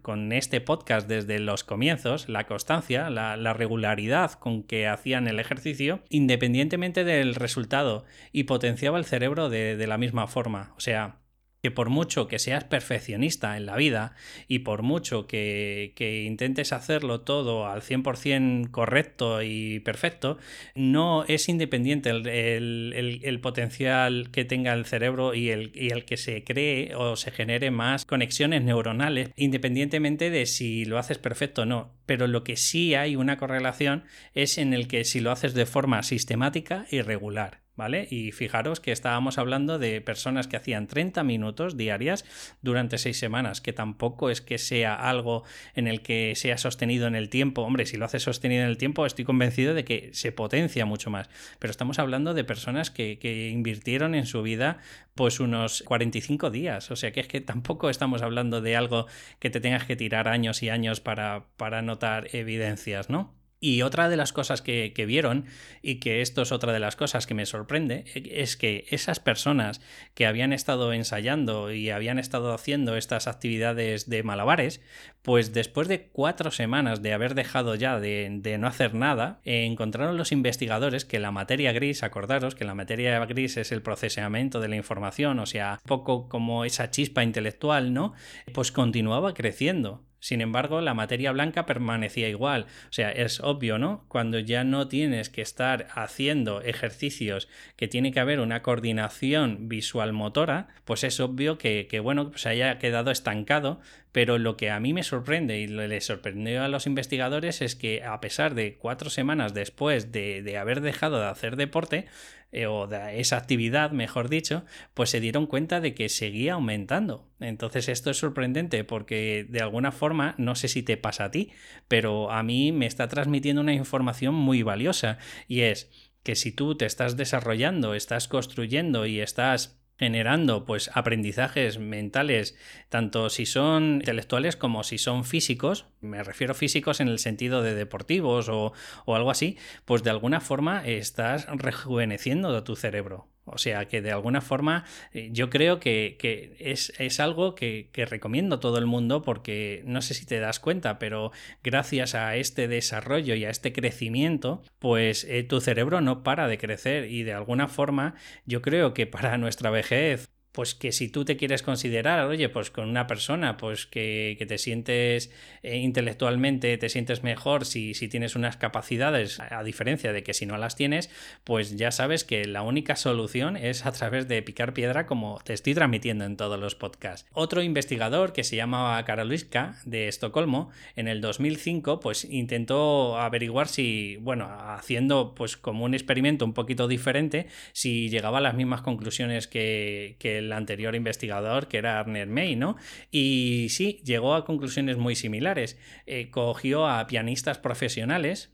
con 0.00 0.32
este 0.32 0.62
podcast 0.62 1.06
desde 1.06 1.38
los 1.38 1.62
comienzos, 1.62 2.26
la 2.26 2.46
constancia, 2.46 3.10
la, 3.10 3.52
regularidad 3.52 4.32
con 4.32 4.62
que 4.62 4.88
hacían 4.88 5.28
el 5.28 5.38
ejercicio, 5.38 6.00
independientemente 6.08 7.04
del 7.04 7.34
resultado, 7.34 8.06
y 8.32 8.44
potenciaba 8.44 8.96
el 8.96 9.04
cerebro 9.04 9.50
de, 9.50 9.76
de 9.76 9.86
la 9.86 9.98
misma 9.98 10.26
forma. 10.26 10.72
O 10.78 10.80
sea, 10.80 11.21
que 11.62 11.70
por 11.70 11.90
mucho 11.90 12.26
que 12.26 12.40
seas 12.40 12.64
perfeccionista 12.64 13.56
en 13.56 13.66
la 13.66 13.76
vida 13.76 14.16
y 14.48 14.60
por 14.60 14.82
mucho 14.82 15.28
que, 15.28 15.92
intentes 16.26 16.72
hacerlo 16.72 17.20
todo 17.20 17.66
al 17.66 17.82
100% 17.82 18.70
correcto 18.72 19.42
y 19.42 19.78
perfecto, 19.80 20.38
no 20.74 21.24
es 21.28 21.48
independiente 21.48 22.10
el, 22.10 23.38
potencial 23.40 24.30
que 24.32 24.44
tenga 24.44 24.72
el 24.72 24.86
cerebro 24.86 25.34
y 25.34 25.50
el, 25.50 25.70
y 25.74 25.90
el 25.90 26.04
que 26.04 26.16
se 26.16 26.42
cree 26.42 26.94
o 26.96 27.14
se 27.14 27.30
genere 27.30 27.70
más 27.70 28.04
conexiones 28.04 28.62
neuronales, 28.62 29.30
independientemente 29.36 30.30
de 30.30 30.46
si 30.46 30.84
lo 30.84 30.98
haces 30.98 31.18
perfecto 31.18 31.62
o 31.62 31.66
no. 31.66 31.94
Pero 32.06 32.26
lo 32.26 32.42
que 32.42 32.56
sí 32.56 32.96
hay 32.96 33.14
una 33.14 33.36
correlación 33.36 34.04
es 34.34 34.58
en 34.58 34.74
el 34.74 34.88
que 34.88 35.04
si 35.04 35.20
lo 35.20 35.30
haces 35.30 35.54
de 35.54 35.66
forma 35.66 36.02
sistemática 36.02 36.86
y 36.90 37.02
regular. 37.02 37.61
¿Vale? 37.76 38.06
Y 38.10 38.32
fijaros 38.32 38.80
que 38.80 38.92
estábamos 38.92 39.38
hablando 39.38 39.78
de 39.78 40.00
personas 40.00 40.46
que 40.46 40.56
hacían 40.56 40.86
30 40.86 41.22
minutos 41.24 41.76
diarias 41.76 42.24
durante 42.60 42.98
seis 42.98 43.18
semanas, 43.18 43.60
que 43.60 43.72
tampoco 43.72 44.30
es 44.30 44.40
que 44.40 44.58
sea 44.58 44.94
algo 44.94 45.44
en 45.74 45.86
el 45.86 46.02
que 46.02 46.34
sea 46.36 46.58
sostenido 46.58 47.06
en 47.06 47.14
el 47.14 47.28
tiempo. 47.28 47.62
Hombre, 47.62 47.86
si 47.86 47.96
lo 47.96 48.04
hace 48.04 48.20
sostenido 48.20 48.62
en 48.62 48.68
el 48.68 48.78
tiempo, 48.78 49.06
estoy 49.06 49.24
convencido 49.24 49.74
de 49.74 49.84
que 49.84 50.10
se 50.12 50.32
potencia 50.32 50.84
mucho 50.86 51.10
más. 51.10 51.30
Pero 51.58 51.70
estamos 51.70 51.98
hablando 51.98 52.34
de 52.34 52.44
personas 52.44 52.90
que, 52.90 53.18
que 53.18 53.48
invirtieron 53.48 54.14
en 54.14 54.26
su 54.26 54.42
vida 54.42 54.78
pues 55.14 55.40
unos 55.40 55.82
45 55.82 56.50
días. 56.50 56.90
O 56.90 56.96
sea 56.96 57.12
que 57.12 57.20
es 57.20 57.28
que 57.28 57.40
tampoco 57.40 57.90
estamos 57.90 58.22
hablando 58.22 58.60
de 58.60 58.76
algo 58.76 59.06
que 59.38 59.50
te 59.50 59.60
tengas 59.60 59.84
que 59.84 59.96
tirar 59.96 60.28
años 60.28 60.62
y 60.62 60.68
años 60.68 61.00
para, 61.00 61.46
para 61.56 61.82
notar 61.82 62.28
evidencias, 62.34 63.10
¿no? 63.10 63.41
Y 63.64 63.82
otra 63.82 64.08
de 64.08 64.16
las 64.16 64.32
cosas 64.32 64.60
que, 64.60 64.92
vieron, 65.06 65.46
y 65.82 66.00
que 66.00 66.20
esto 66.20 66.42
es 66.42 66.50
otra 66.50 66.72
de 66.72 66.80
las 66.80 66.96
cosas 66.96 67.28
que 67.28 67.34
me 67.34 67.46
sorprende, 67.46 68.04
es 68.12 68.56
que 68.56 68.86
esas 68.90 69.20
personas 69.20 69.80
que 70.14 70.26
habían 70.26 70.52
estado 70.52 70.92
ensayando 70.92 71.70
y 71.70 71.90
habían 71.90 72.18
estado 72.18 72.54
haciendo 72.54 72.96
estas 72.96 73.28
actividades 73.28 74.10
de 74.10 74.24
malabares, 74.24 74.80
pues 75.22 75.52
después 75.52 75.86
de 75.86 76.08
cuatro 76.08 76.50
semanas 76.50 77.02
de 77.02 77.12
haber 77.12 77.36
dejado 77.36 77.76
ya 77.76 78.00
de, 78.00 78.56
no 78.58 78.66
hacer 78.66 78.94
nada, 78.94 79.40
encontraron 79.44 80.16
los 80.16 80.32
investigadores 80.32 81.04
que 81.04 81.20
la 81.20 81.30
materia 81.30 81.70
gris, 81.70 82.02
acordaros 82.02 82.56
que 82.56 82.64
la 82.64 82.74
materia 82.74 83.24
gris 83.26 83.56
es 83.58 83.70
el 83.70 83.80
procesamiento 83.80 84.58
de 84.58 84.70
la 84.70 84.76
información, 84.76 85.38
o 85.38 85.46
sea, 85.46 85.78
un 85.84 85.86
poco 85.86 86.28
como 86.28 86.64
esa 86.64 86.90
chispa 86.90 87.22
intelectual, 87.22 87.94
¿no? 87.94 88.12
Pues 88.52 88.72
continuaba 88.72 89.34
creciendo. 89.34 90.02
Sin 90.22 90.40
embargo, 90.40 90.80
la 90.80 90.94
materia 90.94 91.32
blanca 91.32 91.66
permanecía 91.66 92.28
igual. 92.28 92.66
O 92.88 92.92
sea, 92.92 93.10
es 93.10 93.40
obvio, 93.40 93.76
¿no? 93.78 94.04
Cuando 94.06 94.38
ya 94.38 94.62
no 94.62 94.86
tienes 94.86 95.28
que 95.30 95.42
estar 95.42 95.88
haciendo 95.96 96.62
ejercicios 96.62 97.48
que 97.74 97.88
tiene 97.88 98.12
que 98.12 98.20
haber 98.20 98.38
una 98.38 98.62
coordinación 98.62 99.68
visual 99.68 100.12
motora, 100.12 100.68
pues 100.84 101.02
es 101.02 101.18
obvio 101.18 101.58
que, 101.58 102.00
bueno, 102.00 102.30
se 102.36 102.50
haya 102.50 102.78
quedado 102.78 103.10
estancado. 103.10 103.80
Pero 104.12 104.38
lo 104.38 104.56
que 104.56 104.70
a 104.70 104.78
mí 104.78 104.92
me 104.92 105.02
sorprende 105.02 105.58
y 105.58 105.66
le 105.66 106.00
sorprendió 106.00 106.62
a 106.62 106.68
los 106.68 106.86
investigadores 106.86 107.60
es 107.60 107.74
que 107.74 108.04
a 108.04 108.20
pesar 108.20 108.54
de 108.54 108.76
cuatro 108.76 109.10
semanas 109.10 109.54
después 109.54 110.12
de, 110.12 110.42
de 110.42 110.56
haber 110.56 110.82
dejado 110.82 111.18
de 111.18 111.26
hacer 111.26 111.56
deporte, 111.56 112.06
eh, 112.52 112.66
o 112.66 112.86
de 112.86 113.18
esa 113.18 113.38
actividad, 113.38 113.90
mejor 113.90 114.28
dicho, 114.28 114.64
pues 114.94 115.10
se 115.10 115.20
dieron 115.20 115.46
cuenta 115.46 115.80
de 115.80 115.94
que 115.94 116.08
seguía 116.08 116.54
aumentando. 116.54 117.26
Entonces 117.40 117.88
esto 117.88 118.10
es 118.10 118.18
sorprendente 118.18 118.84
porque 118.84 119.46
de 119.48 119.60
alguna 119.60 119.90
forma, 119.90 120.34
no 120.38 120.54
sé 120.54 120.68
si 120.68 120.82
te 120.82 120.96
pasa 120.96 121.24
a 121.24 121.30
ti, 121.30 121.50
pero 121.88 122.30
a 122.30 122.42
mí 122.42 122.70
me 122.70 122.86
está 122.86 123.08
transmitiendo 123.08 123.62
una 123.62 123.72
información 123.72 124.34
muy 124.34 124.62
valiosa 124.62 125.18
y 125.48 125.62
es 125.62 125.90
que 126.22 126.36
si 126.36 126.52
tú 126.52 126.76
te 126.76 126.86
estás 126.86 127.16
desarrollando, 127.16 127.94
estás 127.94 128.28
construyendo 128.28 129.06
y 129.06 129.20
estás 129.20 129.81
generando 130.02 130.64
pues 130.64 130.90
aprendizajes 130.94 131.78
mentales 131.78 132.56
tanto 132.88 133.30
si 133.30 133.46
son 133.46 134.00
intelectuales 134.00 134.56
como 134.56 134.82
si 134.82 134.98
son 134.98 135.24
físicos 135.24 135.86
me 136.00 136.24
refiero 136.24 136.54
físicos 136.54 136.98
en 136.98 137.06
el 137.06 137.20
sentido 137.20 137.62
de 137.62 137.76
deportivos 137.76 138.48
o, 138.48 138.72
o 139.04 139.14
algo 139.14 139.30
así 139.30 139.58
pues 139.84 140.02
de 140.02 140.10
alguna 140.10 140.40
forma 140.40 140.84
estás 140.84 141.46
rejuveneciendo 141.46 142.64
tu 142.64 142.74
cerebro 142.74 143.28
o 143.52 143.58
sea 143.58 143.86
que 143.86 144.02
de 144.02 144.12
alguna 144.12 144.40
forma 144.40 144.84
eh, 145.12 145.30
yo 145.32 145.50
creo 145.50 145.80
que, 145.80 146.16
es, 146.58 147.20
algo 147.20 147.54
que, 147.54 147.88
recomiendo 147.94 148.56
a 148.56 148.60
todo 148.60 148.78
el 148.78 148.86
mundo 148.86 149.22
porque 149.22 149.82
no 149.86 150.02
sé 150.02 150.14
si 150.14 150.26
te 150.26 150.40
das 150.40 150.60
cuenta, 150.60 150.98
pero 150.98 151.32
gracias 151.62 152.14
a 152.14 152.36
este 152.36 152.68
desarrollo 152.68 153.34
y 153.34 153.44
a 153.44 153.50
este 153.50 153.72
crecimiento, 153.72 154.62
pues 154.78 155.24
eh, 155.24 155.42
tu 155.44 155.60
cerebro 155.60 156.00
no 156.00 156.22
para 156.22 156.48
de 156.48 156.58
crecer 156.58 157.10
y 157.10 157.22
de 157.22 157.32
alguna 157.32 157.68
forma 157.68 158.14
yo 158.46 158.62
creo 158.62 158.94
que 158.94 159.06
para 159.06 159.38
nuestra 159.38 159.70
vejez 159.70 160.28
pues 160.52 160.74
que 160.74 160.92
si 160.92 161.08
tú 161.08 161.24
te 161.24 161.36
quieres 161.36 161.62
considerar, 161.62 162.26
oye, 162.26 162.48
pues 162.50 162.70
con 162.70 162.88
una 162.88 163.06
persona, 163.06 163.56
pues 163.56 163.86
que, 163.86 164.42
te 164.46 164.58
sientes 164.58 165.30
eh, 165.62 165.78
intelectualmente, 165.78 166.76
te 166.76 166.88
sientes 166.88 167.22
mejor 167.22 167.64
si, 167.64 167.94
si, 167.94 168.08
tienes 168.08 168.36
unas 168.36 168.56
capacidades, 168.58 169.40
a 169.40 169.62
diferencia 169.62 170.12
de 170.12 170.22
que 170.22 170.34
si 170.34 170.44
no 170.44 170.58
las 170.58 170.76
tienes, 170.76 171.10
pues 171.44 171.76
ya 171.76 171.90
sabes 171.90 172.24
que 172.24 172.44
la 172.44 172.62
única 172.62 172.96
solución 172.96 173.56
es 173.56 173.86
a 173.86 173.92
través 173.92 174.28
de 174.28 174.42
picar 174.42 174.74
piedra 174.74 175.06
como 175.06 175.40
te 175.42 175.54
estoy 175.54 175.74
transmitiendo 175.74 176.24
en 176.24 176.36
todos 176.36 176.60
los 176.60 176.74
podcasts. 176.74 177.26
Otro 177.32 177.62
investigador 177.62 178.34
que 178.34 178.44
se 178.44 178.56
llamaba 178.56 179.02
Karoliska 179.04 179.80
de 179.86 180.08
Estocolmo, 180.08 180.70
en 180.96 181.08
el 181.08 181.22
2005, 181.22 182.00
pues 182.00 182.24
intentó 182.24 183.18
averiguar 183.18 183.68
si, 183.68 184.16
bueno, 184.20 184.48
haciendo 184.50 185.34
pues 185.34 185.56
como 185.56 185.84
un 185.84 185.94
experimento 185.94 186.44
un 186.44 186.52
poquito 186.52 186.88
diferente, 186.88 187.46
si 187.72 188.10
llegaba 188.10 188.38
a 188.38 188.42
las 188.42 188.54
mismas 188.54 188.82
conclusiones 188.82 189.46
que, 189.46 190.16
que 190.18 190.41
el 190.46 190.52
anterior 190.52 190.94
investigador, 190.94 191.68
que 191.68 191.78
era 191.78 191.98
Arner 191.98 192.28
May, 192.28 192.56
¿no? 192.56 192.76
Y 193.10 193.68
sí, 193.70 194.00
llegó 194.04 194.34
a 194.34 194.44
conclusiones 194.44 194.96
muy 194.96 195.14
similares. 195.14 195.78
Eh, 196.06 196.30
cogió 196.30 196.86
a 196.86 197.06
pianistas 197.06 197.58
profesionales, 197.58 198.50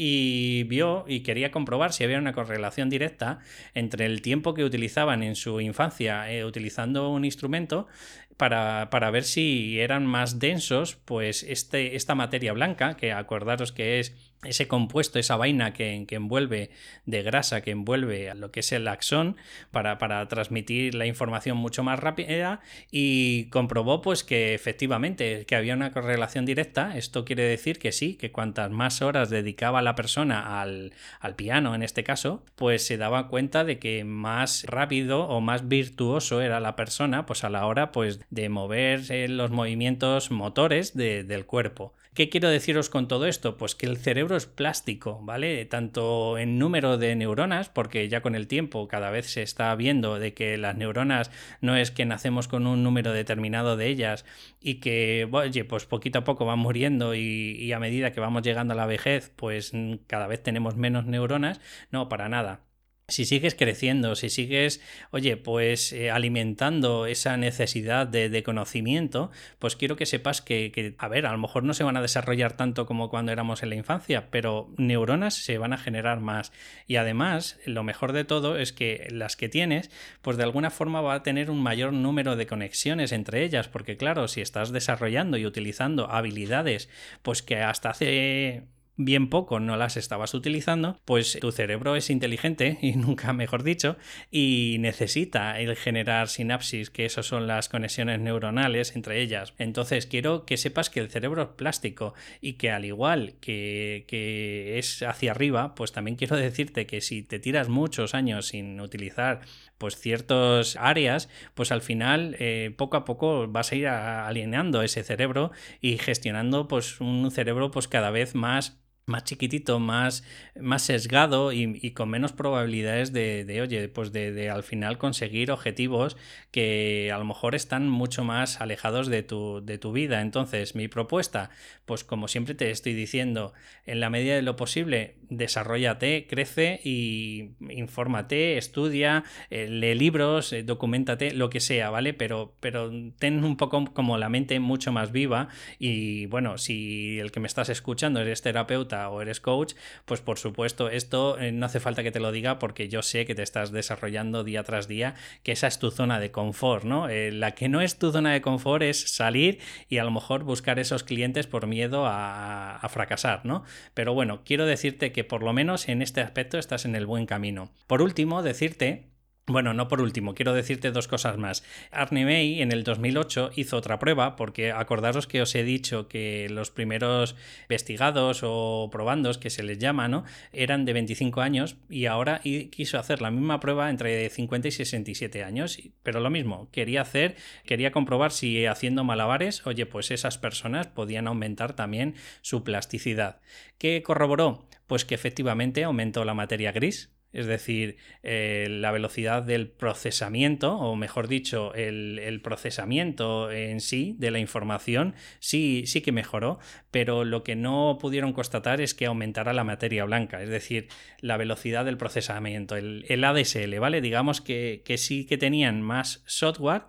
y 0.00 0.62
vio 0.62 1.04
y 1.08 1.20
quería 1.20 1.50
comprobar 1.50 1.92
si 1.92 2.04
había 2.04 2.18
una 2.18 2.32
correlación 2.32 2.88
directa 2.88 3.40
entre 3.74 4.06
el 4.06 4.22
tiempo 4.22 4.54
que 4.54 4.62
utilizaban 4.62 5.24
en 5.24 5.34
su 5.34 5.60
infancia 5.60 6.30
eh, 6.30 6.44
utilizando 6.44 7.10
un 7.10 7.24
instrumento 7.24 7.88
para, 8.36 8.90
para, 8.90 9.10
ver 9.10 9.24
si 9.24 9.80
eran 9.80 10.06
más 10.06 10.38
densos, 10.38 10.94
pues 11.04 11.42
este, 11.42 11.96
esta 11.96 12.14
materia 12.14 12.52
blanca, 12.52 12.96
que 12.96 13.10
acordaros 13.10 13.72
que 13.72 13.98
es 13.98 14.14
ese 14.44 14.68
compuesto, 14.68 15.18
esa 15.18 15.36
vaina 15.36 15.72
que, 15.72 16.06
envuelve 16.10 16.70
de 17.06 17.22
grasa, 17.22 17.60
que 17.60 17.72
envuelve 17.72 18.30
a 18.30 18.34
lo 18.34 18.52
que 18.52 18.60
es 18.60 18.70
el 18.72 18.86
axón, 18.86 19.36
para, 19.70 19.98
transmitir 20.28 20.94
la 20.94 21.06
información 21.06 21.56
mucho 21.56 21.82
más 21.82 21.98
rápida 21.98 22.60
y 22.90 23.46
comprobó 23.46 24.00
pues 24.00 24.22
que 24.24 24.54
efectivamente 24.54 25.44
que 25.46 25.56
había 25.56 25.74
una 25.74 25.92
correlación 25.92 26.46
directa. 26.46 26.96
Esto 26.96 27.24
quiere 27.24 27.42
decir 27.42 27.78
que 27.78 27.92
sí, 27.92 28.14
que 28.14 28.30
cuantas 28.30 28.70
más 28.70 29.02
horas 29.02 29.30
dedicaba 29.30 29.82
la 29.82 29.94
persona 29.94 30.60
al, 30.60 30.92
al 31.20 31.34
piano 31.34 31.74
en 31.74 31.82
este 31.82 32.04
caso, 32.04 32.44
pues 32.54 32.86
se 32.86 32.96
daba 32.96 33.28
cuenta 33.28 33.64
de 33.64 33.78
que 33.78 34.04
más 34.04 34.64
rápido 34.64 35.26
o 35.28 35.40
más 35.40 35.68
virtuoso 35.68 36.40
era 36.40 36.60
la 36.60 36.76
persona 36.76 37.26
pues 37.26 37.44
a 37.44 37.50
la 37.50 37.66
hora 37.66 37.92
pues 37.92 38.20
de 38.30 38.48
mover 38.48 39.28
los 39.30 39.50
movimientos 39.50 40.30
motores 40.30 40.96
del 40.96 41.46
cuerpo. 41.46 41.94
¿Qué 42.18 42.28
quiero 42.28 42.50
deciros 42.50 42.90
con 42.90 43.06
todo 43.06 43.26
esto? 43.26 43.56
Pues 43.56 43.76
que 43.76 43.86
el 43.86 43.96
cerebro 43.96 44.36
es 44.36 44.46
plástico, 44.46 45.20
¿vale? 45.22 45.64
Tanto 45.66 46.36
en 46.36 46.58
número 46.58 46.98
de 46.98 47.14
neuronas, 47.14 47.68
porque 47.68 48.08
ya 48.08 48.22
con 48.22 48.34
el 48.34 48.48
tiempo 48.48 48.88
cada 48.88 49.10
vez 49.10 49.26
se 49.30 49.42
está 49.42 49.72
viendo 49.76 50.18
de 50.18 50.34
que 50.34 50.58
las 50.58 50.76
neuronas 50.76 51.30
no 51.60 51.76
es 51.76 51.92
que 51.92 52.06
nacemos 52.06 52.48
con 52.48 52.66
un 52.66 52.82
número 52.82 53.12
determinado 53.12 53.76
de 53.76 53.86
ellas 53.86 54.24
y 54.60 54.80
que, 54.80 55.28
oye, 55.30 55.64
pues 55.64 55.86
poquito 55.86 56.18
a 56.18 56.24
poco 56.24 56.44
van 56.44 56.58
muriendo 56.58 57.14
y, 57.14 57.52
y 57.56 57.70
a 57.70 57.78
medida 57.78 58.10
que 58.10 58.18
vamos 58.18 58.42
llegando 58.42 58.74
a 58.74 58.76
la 58.76 58.86
vejez, 58.86 59.32
pues 59.36 59.70
cada 60.08 60.26
vez 60.26 60.42
tenemos 60.42 60.74
menos 60.74 61.06
neuronas. 61.06 61.60
No, 61.92 62.08
para 62.08 62.28
nada 62.28 62.67
si 63.08 63.24
sigues 63.24 63.54
creciendo, 63.54 64.14
si 64.16 64.28
sigues, 64.28 64.82
oye, 65.10 65.38
pues 65.38 65.94
eh, 65.94 66.10
alimentando 66.10 67.06
esa 67.06 67.38
necesidad 67.38 68.06
de, 68.06 68.42
conocimiento, 68.42 69.30
pues 69.58 69.76
quiero 69.76 69.96
que 69.96 70.04
sepas 70.04 70.42
que, 70.42 70.94
a 70.98 71.08
ver, 71.08 71.24
a 71.24 71.32
lo 71.32 71.38
mejor 71.38 71.64
no 71.64 71.72
se 71.72 71.84
van 71.84 71.96
a 71.96 72.02
desarrollar 72.02 72.52
tanto 72.52 72.84
como 72.84 73.08
cuando 73.08 73.32
éramos 73.32 73.62
en 73.62 73.70
la 73.70 73.76
infancia, 73.76 74.30
pero 74.30 74.72
neuronas 74.76 75.34
se 75.34 75.56
van 75.56 75.72
a 75.72 75.78
generar 75.78 76.20
más. 76.20 76.52
Y 76.86 76.96
además, 76.96 77.58
lo 77.64 77.82
mejor 77.82 78.12
de 78.12 78.24
todo 78.24 78.58
es 78.58 78.74
que 78.74 79.08
las 79.10 79.36
que 79.36 79.48
tienes, 79.48 79.90
pues 80.20 80.36
de 80.36 80.44
alguna 80.44 80.70
forma 80.70 81.00
va 81.00 81.14
a 81.14 81.22
tener 81.22 81.50
un 81.50 81.62
mayor 81.62 81.94
número 81.94 82.36
de 82.36 82.46
conexiones 82.46 83.12
entre 83.12 83.42
ellas, 83.42 83.68
porque 83.68 83.96
claro, 83.96 84.28
si 84.28 84.42
estás 84.42 84.70
desarrollando 84.70 85.38
y 85.38 85.46
utilizando 85.46 86.10
habilidades, 86.10 86.90
pues 87.22 87.42
que 87.42 87.56
hasta 87.56 87.88
hace 87.90 88.64
bien 88.98 89.30
poco 89.30 89.60
no 89.60 89.76
las 89.76 89.96
estabas 89.96 90.34
utilizando, 90.34 91.00
pues 91.04 91.38
tu 91.40 91.52
cerebro 91.52 91.96
es 91.96 92.10
inteligente, 92.10 92.78
y 92.82 92.92
nunca 92.92 93.32
mejor 93.32 93.62
dicho, 93.62 93.96
y 94.30 94.76
necesita 94.80 95.58
el 95.58 95.76
generar 95.76 96.28
sinapsis, 96.28 96.90
que 96.90 97.06
esas 97.06 97.24
son 97.24 97.46
las 97.46 97.70
conexiones 97.70 98.20
neuronales 98.20 98.94
entre 98.94 99.22
ellas. 99.22 99.54
Entonces 99.58 100.06
quiero 100.06 100.44
que 100.44 100.56
sepas 100.56 100.90
que 100.90 101.00
el 101.00 101.10
cerebro 101.10 101.42
es 101.42 101.48
plástico 101.48 102.12
y 102.40 102.54
que 102.54 102.70
al 102.70 102.84
igual 102.84 103.34
que, 103.40 104.04
que 104.08 104.78
es 104.78 105.02
hacia 105.02 105.30
arriba, 105.30 105.74
pues 105.74 105.92
también 105.92 106.16
quiero 106.16 106.36
decirte 106.36 106.86
que 106.86 107.00
si 107.00 107.22
te 107.22 107.38
tiras 107.38 107.68
muchos 107.68 108.14
años 108.14 108.48
sin 108.48 108.80
utilizar 108.80 109.40
pues 109.78 109.96
ciertas 109.96 110.76
áreas, 110.76 111.28
pues 111.54 111.70
al 111.70 111.82
final 111.82 112.34
eh, 112.40 112.74
poco 112.76 112.96
a 112.96 113.04
poco 113.04 113.46
vas 113.46 113.70
a 113.70 113.76
ir 113.76 113.86
alineando 113.86 114.82
ese 114.82 115.04
cerebro 115.04 115.52
y 115.80 115.98
gestionando 115.98 116.66
pues 116.66 117.00
un 117.00 117.30
cerebro 117.30 117.70
pues 117.70 117.86
cada 117.86 118.10
vez 118.10 118.34
más 118.34 118.80
más 119.08 119.24
chiquitito, 119.24 119.80
más, 119.80 120.24
más 120.60 120.82
sesgado 120.82 121.52
y, 121.52 121.90
con 121.92 122.10
menos 122.10 122.32
probabilidades 122.32 123.12
de, 123.12 123.60
oye, 123.62 123.88
pues 123.88 124.12
de, 124.12 124.50
al 124.50 124.62
final 124.62 124.98
conseguir 124.98 125.50
objetivos 125.50 126.16
que 126.50 127.10
a 127.12 127.18
lo 127.18 127.24
mejor 127.24 127.54
están 127.54 127.88
mucho 127.88 128.24
más 128.24 128.60
alejados 128.60 129.08
de 129.08 129.22
tu, 129.22 129.64
de 129.64 129.78
tu 129.78 129.92
vida. 129.92 130.20
Entonces, 130.20 130.74
mi 130.74 130.88
propuesta, 130.88 131.50
pues 131.86 132.04
como 132.04 132.28
siempre 132.28 132.54
te 132.54 132.70
estoy 132.70 132.94
diciendo, 132.94 133.52
en 133.86 134.00
la 134.00 134.10
medida 134.10 134.34
de 134.34 134.42
lo 134.42 134.56
posible, 134.56 135.16
desarrollate, 135.30 136.26
crece 136.28 136.80
y 136.84 137.50
infórmate, 137.70 138.58
estudia, 138.58 139.24
eh, 139.50 139.68
lee 139.68 139.94
libros, 139.94 140.52
eh, 140.52 140.62
documentate, 140.62 141.32
lo 141.32 141.50
que 141.50 141.60
sea, 141.60 141.90
¿vale? 141.90 142.14
Pero, 142.14 142.54
pero 142.60 142.90
ten 143.18 143.44
un 143.44 143.56
poco 143.56 143.86
como 143.92 144.18
la 144.18 144.28
mente 144.28 144.60
mucho 144.60 144.92
más 144.92 145.12
viva 145.12 145.48
y 145.78 146.26
bueno, 146.26 146.58
si 146.58 147.18
el 147.18 147.30
que 147.30 147.40
me 147.40 147.46
estás 147.46 147.68
escuchando 147.68 148.20
eres 148.20 148.42
terapeuta, 148.42 148.97
o 149.06 149.22
eres 149.22 149.40
coach, 149.40 149.74
pues 150.04 150.20
por 150.20 150.38
supuesto 150.38 150.90
esto 150.90 151.38
eh, 151.38 151.52
no 151.52 151.66
hace 151.66 151.80
falta 151.80 152.02
que 152.02 152.10
te 152.10 152.20
lo 152.20 152.32
diga 152.32 152.58
porque 152.58 152.88
yo 152.88 153.02
sé 153.02 153.26
que 153.26 153.34
te 153.34 153.42
estás 153.42 153.70
desarrollando 153.70 154.44
día 154.44 154.64
tras 154.64 154.88
día, 154.88 155.14
que 155.42 155.52
esa 155.52 155.66
es 155.66 155.78
tu 155.78 155.90
zona 155.90 156.20
de 156.20 156.30
confort, 156.30 156.84
¿no? 156.84 157.08
Eh, 157.08 157.30
la 157.30 157.52
que 157.52 157.68
no 157.68 157.80
es 157.80 157.98
tu 157.98 158.10
zona 158.10 158.32
de 158.32 158.40
confort 158.40 158.82
es 158.82 159.14
salir 159.14 159.60
y 159.88 159.98
a 159.98 160.04
lo 160.04 160.10
mejor 160.10 160.44
buscar 160.44 160.78
esos 160.78 161.04
clientes 161.04 161.46
por 161.46 161.66
miedo 161.66 162.06
a, 162.06 162.76
a 162.76 162.88
fracasar, 162.88 163.44
¿no? 163.44 163.64
Pero 163.94 164.14
bueno, 164.14 164.42
quiero 164.44 164.66
decirte 164.66 165.12
que 165.12 165.24
por 165.24 165.42
lo 165.42 165.52
menos 165.52 165.88
en 165.88 166.02
este 166.02 166.20
aspecto 166.20 166.58
estás 166.58 166.84
en 166.84 166.96
el 166.96 167.06
buen 167.06 167.26
camino. 167.26 167.70
Por 167.86 168.02
último, 168.02 168.42
decirte 168.42 169.17
bueno, 169.48 169.72
no 169.74 169.88
por 169.88 170.00
último, 170.00 170.34
quiero 170.34 170.52
decirte 170.52 170.90
dos 170.90 171.08
cosas 171.08 171.38
más. 171.38 171.64
Arne 171.90 172.24
May 172.24 172.60
en 172.60 172.70
el 172.70 172.84
2008 172.84 173.52
hizo 173.56 173.76
otra 173.76 173.98
prueba, 173.98 174.36
porque 174.36 174.72
acordaros 174.72 175.26
que 175.26 175.42
os 175.42 175.54
he 175.54 175.64
dicho 175.64 176.06
que 176.06 176.48
los 176.50 176.70
primeros 176.70 177.34
investigados 177.62 178.40
o 178.42 178.88
probandos, 178.92 179.38
que 179.38 179.50
se 179.50 179.62
les 179.62 179.78
llama, 179.78 180.06
¿no? 180.08 180.24
Eran 180.52 180.84
de 180.84 180.92
25 180.92 181.40
años 181.40 181.76
y 181.88 182.06
ahora 182.06 182.40
quiso 182.70 182.98
hacer 182.98 183.22
la 183.22 183.30
misma 183.30 183.58
prueba 183.60 183.90
entre 183.90 184.28
50 184.28 184.68
y 184.68 184.70
67 184.70 185.42
años, 185.44 185.78
pero 186.02 186.20
lo 186.20 186.30
mismo, 186.30 186.70
quería 186.70 187.02
hacer, 187.02 187.36
quería 187.64 187.90
comprobar 187.90 188.32
si 188.32 188.66
haciendo 188.66 189.04
malabares, 189.04 189.66
oye, 189.66 189.86
pues 189.86 190.10
esas 190.10 190.38
personas 190.38 190.88
podían 190.88 191.26
aumentar 191.26 191.74
también 191.74 192.14
su 192.42 192.64
plasticidad. 192.64 193.40
¿Qué 193.78 194.02
corroboró? 194.02 194.68
Pues 194.86 195.04
que 195.04 195.14
efectivamente 195.14 195.84
aumentó 195.84 196.24
la 196.24 196.34
materia 196.34 196.72
gris, 196.72 197.10
es 197.32 197.46
decir, 197.46 197.96
eh, 198.22 198.66
la 198.70 198.90
velocidad 198.90 199.42
del 199.42 199.68
procesamiento, 199.68 200.76
o 200.76 200.96
mejor 200.96 201.28
dicho, 201.28 201.74
el, 201.74 202.40
procesamiento 202.42 203.50
en 203.50 203.80
sí 203.80 204.14
de 204.18 204.30
la 204.30 204.38
información, 204.38 205.14
sí, 205.38 205.84
sí 205.86 206.00
que 206.00 206.12
mejoró, 206.12 206.58
pero 206.90 207.24
lo 207.24 207.42
que 207.42 207.56
no 207.56 207.98
pudieron 208.00 208.32
constatar 208.32 208.80
es 208.80 208.94
que 208.94 209.06
aumentara 209.06 209.52
la 209.52 209.64
materia 209.64 210.04
blanca, 210.04 210.42
es 210.42 210.48
decir, 210.48 210.88
la 211.20 211.36
velocidad 211.36 211.84
del 211.84 211.98
procesamiento, 211.98 212.76
el, 212.76 213.24
ADSL, 213.24 213.78
¿vale? 213.78 214.00
Digamos 214.00 214.40
que, 214.40 214.82
que 214.84 214.96
sí 214.96 215.26
que 215.26 215.36
tenían 215.36 215.82
más 215.82 216.22
software, 216.26 216.84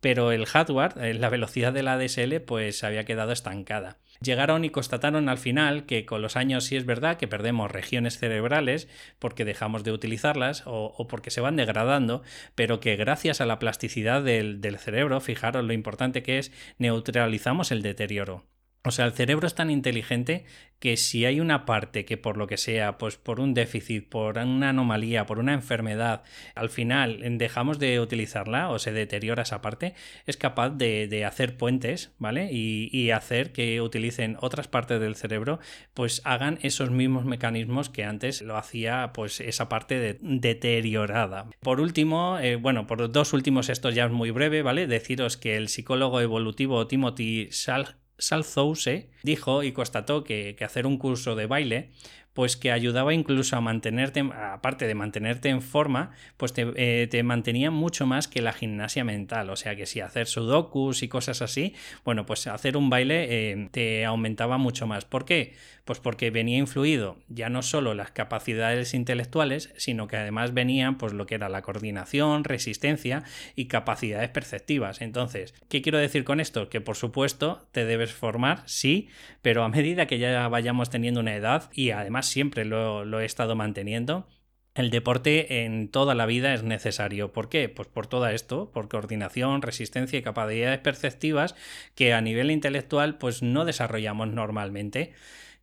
pero 0.00 0.32
el 0.32 0.46
hardware, 0.46 0.94
eh, 1.00 1.14
la 1.14 1.28
velocidad 1.28 1.72
del 1.72 1.88
ADSL, 1.88 2.40
pues 2.40 2.82
había 2.82 3.04
quedado 3.04 3.30
estancada. 3.30 3.98
Llegaron 4.22 4.64
y 4.64 4.70
constataron 4.70 5.28
al 5.28 5.38
final 5.38 5.86
que 5.86 6.04
con 6.06 6.22
los 6.22 6.36
años 6.36 6.64
sí 6.64 6.76
es 6.76 6.86
verdad 6.86 7.16
que 7.16 7.28
perdemos 7.28 7.70
regiones 7.70 8.18
cerebrales 8.18 8.88
porque 9.18 9.44
dejamos 9.44 9.84
de 9.84 9.92
utilizarlas 9.92 10.62
o, 10.66 11.06
porque 11.08 11.30
se 11.30 11.40
van 11.40 11.56
degradando, 11.56 12.22
pero 12.54 12.78
que 12.78 12.96
gracias 12.96 13.40
a 13.40 13.46
la 13.46 13.58
plasticidad 13.58 14.22
del, 14.22 14.60
del 14.60 14.78
cerebro, 14.78 15.20
fijaros 15.20 15.64
lo 15.64 15.72
importante 15.72 16.22
que 16.22 16.38
es, 16.38 16.52
neutralizamos 16.78 17.72
el 17.72 17.82
deterioro. 17.82 18.44
O 18.84 18.90
sea, 18.90 19.04
el 19.04 19.12
cerebro 19.12 19.46
es 19.46 19.54
tan 19.54 19.70
inteligente 19.70 20.44
que 20.82 20.96
si 20.96 21.24
hay 21.24 21.38
una 21.38 21.64
parte 21.64 22.04
que 22.04 22.16
por 22.16 22.36
lo 22.36 22.48
que 22.48 22.56
sea, 22.56 22.98
pues 22.98 23.16
por 23.16 23.38
un 23.38 23.54
déficit, 23.54 24.08
por 24.08 24.36
una 24.38 24.70
anomalía, 24.70 25.26
por 25.26 25.38
una 25.38 25.54
enfermedad, 25.54 26.24
al 26.56 26.70
final 26.70 27.20
dejamos 27.38 27.78
de 27.78 28.00
utilizarla 28.00 28.68
o 28.68 28.80
se 28.80 28.90
deteriora 28.90 29.44
esa 29.44 29.62
parte, 29.62 29.94
es 30.26 30.36
capaz 30.36 30.70
de, 30.70 31.24
hacer 31.24 31.56
puentes, 31.56 32.10
¿vale? 32.18 32.48
Y, 32.52 33.12
hacer 33.12 33.52
que 33.52 33.80
utilicen 33.80 34.36
otras 34.40 34.66
partes 34.66 34.98
del 34.98 35.14
cerebro, 35.14 35.60
pues 35.94 36.20
hagan 36.24 36.58
esos 36.62 36.90
mismos 36.90 37.24
mecanismos 37.24 37.88
que 37.88 38.04
antes 38.04 38.42
lo 38.42 38.56
hacía, 38.56 39.12
pues 39.14 39.40
esa 39.40 39.68
parte 39.68 40.18
deteriorada. 40.20 41.46
Por 41.60 41.80
último, 41.80 42.40
eh, 42.40 42.56
bueno, 42.56 42.88
por 42.88 43.12
dos 43.12 43.32
últimos, 43.32 43.68
esto 43.68 43.90
ya 43.90 44.06
es 44.06 44.10
muy 44.10 44.32
breve, 44.32 44.62
¿vale? 44.62 44.88
Deciros 44.88 45.36
que 45.36 45.56
el 45.56 45.68
psicólogo 45.68 46.20
evolutivo 46.20 46.88
Timothy 46.88 47.48
Sal 47.52 48.01
Salzouse 48.22 49.08
dijo 49.22 49.62
y 49.62 49.72
constató 49.72 50.24
que, 50.24 50.54
que, 50.56 50.64
hacer 50.64 50.86
un 50.86 50.96
curso 50.96 51.34
de 51.34 51.46
baile 51.46 51.90
pues 52.34 52.56
que 52.56 52.72
ayudaba 52.72 53.12
incluso 53.12 53.56
a 53.56 53.60
mantenerte, 53.60 54.20
aparte 54.20 54.86
de 54.86 54.94
mantenerte 54.94 55.48
en 55.50 55.60
forma, 55.60 56.12
pues 56.36 56.52
te, 56.52 56.72
eh, 56.76 57.22
mantenía 57.22 57.70
mucho 57.70 58.06
más 58.06 58.26
que 58.28 58.40
la 58.40 58.52
gimnasia 58.52 59.04
mental. 59.04 59.50
O 59.50 59.56
sea 59.56 59.76
que 59.76 59.86
si 59.86 60.00
hacer 60.00 60.26
sudokus 60.26 61.02
y 61.02 61.08
cosas 61.08 61.42
así, 61.42 61.74
bueno, 62.04 62.24
pues 62.24 62.46
hacer 62.46 62.76
un 62.76 62.90
baile 62.90 63.26
eh, 63.28 63.68
te 63.70 64.04
aumentaba 64.04 64.56
mucho 64.58 64.86
más. 64.86 65.04
¿Por 65.04 65.24
qué? 65.24 65.54
Pues 65.84 65.98
porque 65.98 66.30
venía 66.30 66.58
influido 66.58 67.18
ya 67.28 67.48
no 67.48 67.62
solo 67.62 67.94
las 67.94 68.12
capacidades 68.12 68.94
intelectuales, 68.94 69.72
sino 69.76 70.06
que 70.06 70.16
además 70.16 70.54
venían 70.54 70.96
pues 70.96 71.12
lo 71.12 71.26
que 71.26 71.34
era 71.34 71.48
la 71.48 71.62
coordinación, 71.62 72.44
resistencia 72.44 73.24
y 73.56 73.66
capacidades 73.66 74.30
perceptivas. 74.30 75.00
Entonces, 75.00 75.54
¿qué 75.68 75.82
quiero 75.82 75.98
decir 75.98 76.24
con 76.24 76.40
esto? 76.40 76.68
Que 76.68 76.80
por 76.80 76.96
supuesto 76.96 77.66
te 77.72 77.84
debes 77.84 78.12
formar, 78.12 78.62
sí, 78.66 79.08
pero 79.42 79.64
a 79.64 79.68
medida 79.68 80.06
que 80.06 80.18
ya 80.18 80.46
vayamos 80.48 80.88
teniendo 80.88 81.20
una 81.20 81.34
edad 81.34 81.68
y 81.72 81.90
además 81.90 82.21
siempre 82.22 82.64
lo, 82.64 83.20
he 83.20 83.24
estado 83.24 83.56
manteniendo, 83.56 84.26
el 84.74 84.90
deporte 84.90 85.64
en 85.64 85.88
toda 85.88 86.14
la 86.14 86.26
vida 86.26 86.54
es 86.54 86.62
necesario. 86.62 87.32
¿Por 87.32 87.48
qué? 87.48 87.68
Pues 87.68 87.88
por 87.88 88.06
todo 88.06 88.26
esto, 88.28 88.70
por 88.72 88.88
coordinación, 88.88 89.60
resistencia 89.60 90.18
y 90.18 90.22
capacidades 90.22 90.78
perceptivas 90.78 91.54
que 91.94 92.14
a 92.14 92.20
nivel 92.22 92.50
intelectual 92.50 93.18
pues 93.18 93.42
no 93.42 93.64
desarrollamos 93.64 94.28
normalmente. 94.28 95.12